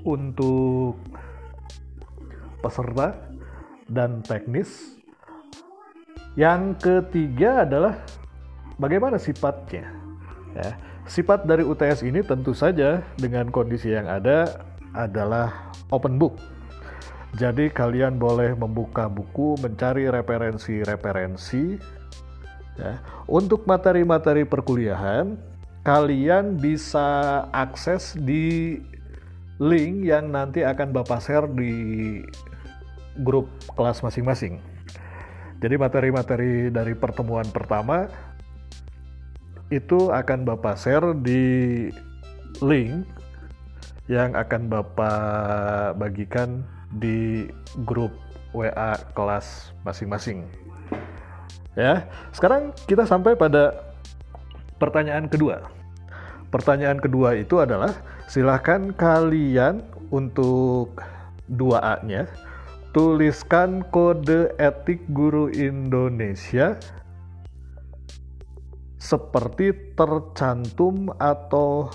untuk 0.00 0.96
peserta 2.64 3.20
dan 3.84 4.24
teknis. 4.24 4.96
Yang 6.40 6.80
ketiga 6.80 7.68
adalah 7.68 8.00
bagaimana 8.80 9.20
sifatnya. 9.20 9.92
Ya, 10.56 10.74
sifat 11.10 11.42
dari 11.42 11.66
UTS 11.66 12.06
ini 12.06 12.22
tentu 12.22 12.54
saja 12.54 13.02
dengan 13.18 13.50
kondisi 13.50 13.90
yang 13.90 14.06
ada 14.06 14.62
adalah 14.94 15.74
open 15.90 16.22
book. 16.22 16.38
Jadi 17.34 17.70
kalian 17.70 18.18
boleh 18.18 18.54
membuka 18.54 19.10
buku, 19.10 19.58
mencari 19.58 20.06
referensi-referensi. 20.06 21.78
Ya. 22.78 23.02
Untuk 23.26 23.66
materi-materi 23.66 24.46
perkuliahan, 24.46 25.34
kalian 25.82 26.58
bisa 26.58 27.42
akses 27.54 28.18
di 28.18 28.78
link 29.62 30.06
yang 30.06 30.30
nanti 30.30 30.66
akan 30.66 30.90
Bapak 30.90 31.22
share 31.22 31.46
di 31.50 31.74
grup 33.22 33.50
kelas 33.78 34.02
masing-masing. 34.02 34.58
Jadi 35.60 35.74
materi-materi 35.76 36.72
dari 36.72 36.96
pertemuan 36.96 37.46
pertama 37.52 38.08
itu 39.70 40.10
akan 40.10 40.42
Bapak 40.42 40.74
share 40.76 41.14
di 41.14 41.86
link 42.58 43.06
yang 44.10 44.34
akan 44.34 44.66
Bapak 44.66 45.94
bagikan 45.94 46.66
di 46.98 47.46
grup 47.86 48.10
WA 48.50 48.98
kelas 49.14 49.70
masing-masing. 49.86 50.42
Ya, 51.78 52.10
sekarang 52.34 52.74
kita 52.90 53.06
sampai 53.06 53.38
pada 53.38 53.78
pertanyaan 54.82 55.30
kedua. 55.30 55.70
Pertanyaan 56.50 56.98
kedua 56.98 57.38
itu 57.38 57.62
adalah 57.62 57.94
silahkan 58.26 58.90
kalian 58.90 59.86
untuk 60.10 60.98
2A-nya 61.46 62.26
tuliskan 62.90 63.86
kode 63.94 64.50
etik 64.58 64.98
guru 65.14 65.46
Indonesia 65.54 66.74
seperti 69.00 69.96
tercantum 69.96 71.08
atau 71.16 71.88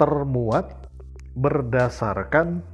termuat 0.00 0.88
berdasarkan 1.36 2.64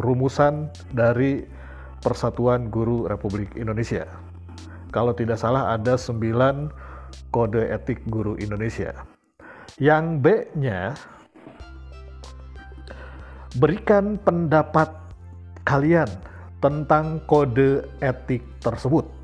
rumusan 0.00 0.72
dari 0.96 1.44
Persatuan 2.00 2.72
Guru 2.72 3.04
Republik 3.06 3.54
Indonesia. 3.60 4.08
Kalau 4.88 5.12
tidak 5.12 5.36
salah 5.36 5.76
ada 5.76 6.00
9 6.00 6.72
kode 7.28 7.62
etik 7.68 8.02
guru 8.08 8.40
Indonesia. 8.40 9.04
Yang 9.76 10.04
B-nya 10.20 10.96
berikan 13.56 14.16
pendapat 14.20 14.88
kalian 15.64 16.08
tentang 16.60 17.20
kode 17.28 17.84
etik 18.00 18.44
tersebut. 18.60 19.21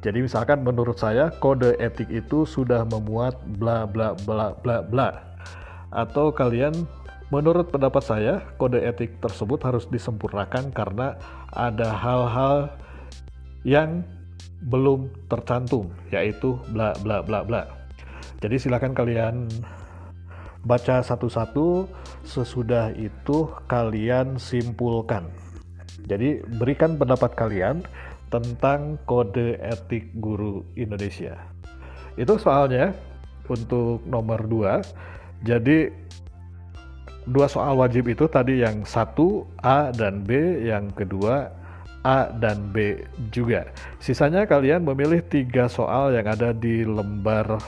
Jadi 0.00 0.24
misalkan 0.24 0.64
menurut 0.64 0.96
saya 0.96 1.28
kode 1.28 1.76
etik 1.76 2.08
itu 2.08 2.48
sudah 2.48 2.88
memuat 2.88 3.36
bla 3.60 3.84
bla 3.84 4.16
bla 4.16 4.56
bla 4.56 4.80
bla. 4.80 5.08
Atau 5.92 6.32
kalian 6.32 6.72
Menurut 7.30 7.70
pendapat 7.70 8.02
saya, 8.02 8.42
kode 8.58 8.82
etik 8.82 9.22
tersebut 9.22 9.62
harus 9.62 9.86
disempurnakan 9.86 10.74
karena 10.74 11.14
ada 11.54 11.94
hal-hal 11.94 12.74
yang 13.62 14.02
belum 14.66 15.06
tercantum, 15.30 15.94
yaitu 16.10 16.58
bla 16.74 16.90
bla 16.98 17.22
bla 17.22 17.46
bla. 17.46 17.70
Jadi 18.42 18.66
silakan 18.66 18.98
kalian 18.98 19.46
baca 20.66 21.06
satu-satu, 21.06 21.86
sesudah 22.26 22.90
itu 22.98 23.46
kalian 23.70 24.34
simpulkan. 24.34 25.30
Jadi 26.10 26.42
berikan 26.58 26.98
pendapat 26.98 27.38
kalian 27.38 27.86
tentang 28.30 28.96
kode 29.04 29.58
etik 29.58 30.14
guru 30.22 30.62
Indonesia. 30.78 31.36
Itu 32.14 32.38
soalnya 32.38 32.94
untuk 33.50 34.06
nomor 34.06 34.46
dua. 34.46 34.80
Jadi 35.42 35.90
dua 37.26 37.50
soal 37.50 37.76
wajib 37.76 38.06
itu 38.06 38.30
tadi 38.30 38.62
yang 38.62 38.86
satu 38.86 39.44
A 39.60 39.90
dan 39.90 40.22
B, 40.22 40.62
yang 40.62 40.94
kedua 40.94 41.50
A 42.06 42.32
dan 42.32 42.72
B 42.72 43.02
juga. 43.34 43.68
Sisanya 44.00 44.48
kalian 44.48 44.86
memilih 44.86 45.20
tiga 45.26 45.68
soal 45.68 46.16
yang 46.16 46.30
ada 46.30 46.54
di 46.54 46.86
lembar 46.86 47.60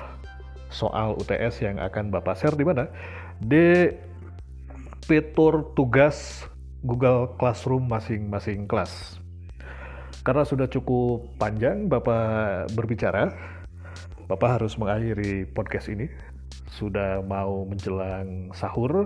soal 0.73 1.21
UTS 1.21 1.61
yang 1.61 1.77
akan 1.77 2.09
Bapak 2.09 2.41
share 2.41 2.57
di 2.57 2.65
mana? 2.65 2.89
Di 3.43 3.93
fitur 5.05 5.75
tugas 5.77 6.49
Google 6.81 7.37
Classroom 7.37 7.87
masing-masing 7.91 8.65
kelas. 8.65 9.22
Karena 10.23 10.47
sudah 10.47 10.71
cukup 10.71 11.35
panjang 11.39 11.91
Bapak 11.91 12.71
berbicara, 12.79 13.35
Bapak 14.31 14.59
harus 14.59 14.79
mengakhiri 14.79 15.51
podcast 15.51 15.91
ini. 15.91 16.07
Sudah 16.73 17.21
mau 17.27 17.69
menjelang 17.69 18.55
sahur, 18.55 19.05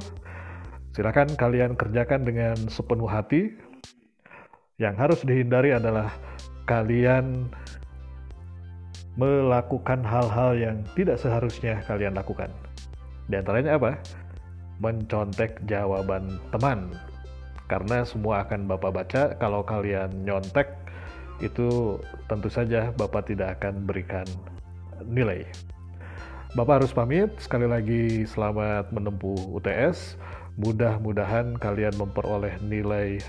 Silakan 0.97 1.37
kalian 1.37 1.77
kerjakan 1.77 2.25
dengan 2.25 2.57
sepenuh 2.73 3.05
hati. 3.05 3.53
Yang 4.81 4.95
harus 4.97 5.21
dihindari 5.29 5.77
adalah 5.77 6.09
kalian 6.65 7.53
melakukan 9.21 10.01
hal-hal 10.01 10.57
yang 10.57 10.81
tidak 10.97 11.21
seharusnya 11.21 11.85
kalian 11.85 12.17
lakukan. 12.17 12.49
Di 13.29 13.37
antaranya 13.37 13.77
apa? 13.77 14.01
Mencontek 14.81 15.61
jawaban 15.69 16.41
teman. 16.49 16.97
Karena 17.69 18.01
semua 18.09 18.49
akan 18.49 18.65
Bapak 18.65 18.93
baca, 18.97 19.23
kalau 19.37 19.61
kalian 19.69 20.25
nyontek, 20.25 20.73
itu 21.41 22.01
tentu 22.27 22.49
saja 22.49 22.93
Bapak 22.97 23.29
tidak 23.29 23.61
akan 23.61 23.85
berikan 23.85 24.25
nilai. 25.05 25.45
Bapak 26.57 26.81
harus 26.81 26.93
pamit, 26.97 27.29
sekali 27.37 27.69
lagi 27.69 28.25
selamat 28.25 28.89
menempuh 28.89 29.37
UTS. 29.61 30.17
Mudah-mudahan 30.57 31.61
kalian 31.61 31.93
memperoleh 32.01 32.57
nilai 32.65 33.21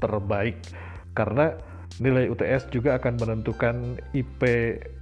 terbaik 0.00 0.56
karena 1.12 1.52
nilai 2.00 2.32
UTS 2.32 2.72
juga 2.72 2.96
akan 2.96 3.20
menentukan 3.20 4.00
IP 4.16 4.40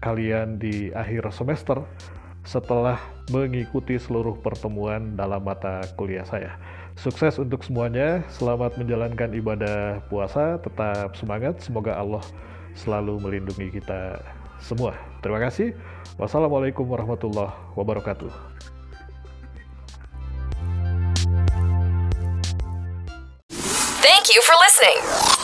kalian 0.03 0.59
di 0.59 0.91
akhir 0.91 1.31
semester 1.31 1.87
setelah 2.43 2.99
mengikuti 3.31 3.95
seluruh 4.01 4.35
pertemuan 4.43 5.15
dalam 5.15 5.47
mata 5.47 5.87
kuliah 5.95 6.27
saya. 6.27 6.59
Sukses 7.01 7.41
untuk 7.41 7.65
semuanya, 7.65 8.21
selamat 8.29 8.77
menjalankan 8.77 9.33
ibadah 9.33 10.05
puasa, 10.13 10.61
tetap 10.61 11.17
semangat, 11.17 11.57
semoga 11.65 11.97
Allah 11.97 12.21
selalu 12.77 13.17
melindungi 13.25 13.81
kita 13.81 14.21
semua. 14.61 14.93
Terima 15.25 15.41
kasih. 15.41 15.73
Wassalamualaikum 16.21 16.85
warahmatullahi 16.85 17.57
wabarakatuh. 17.73 18.29
Thank 24.05 24.29
you 24.29 24.45
for 24.45 24.53
listening. 24.61 25.40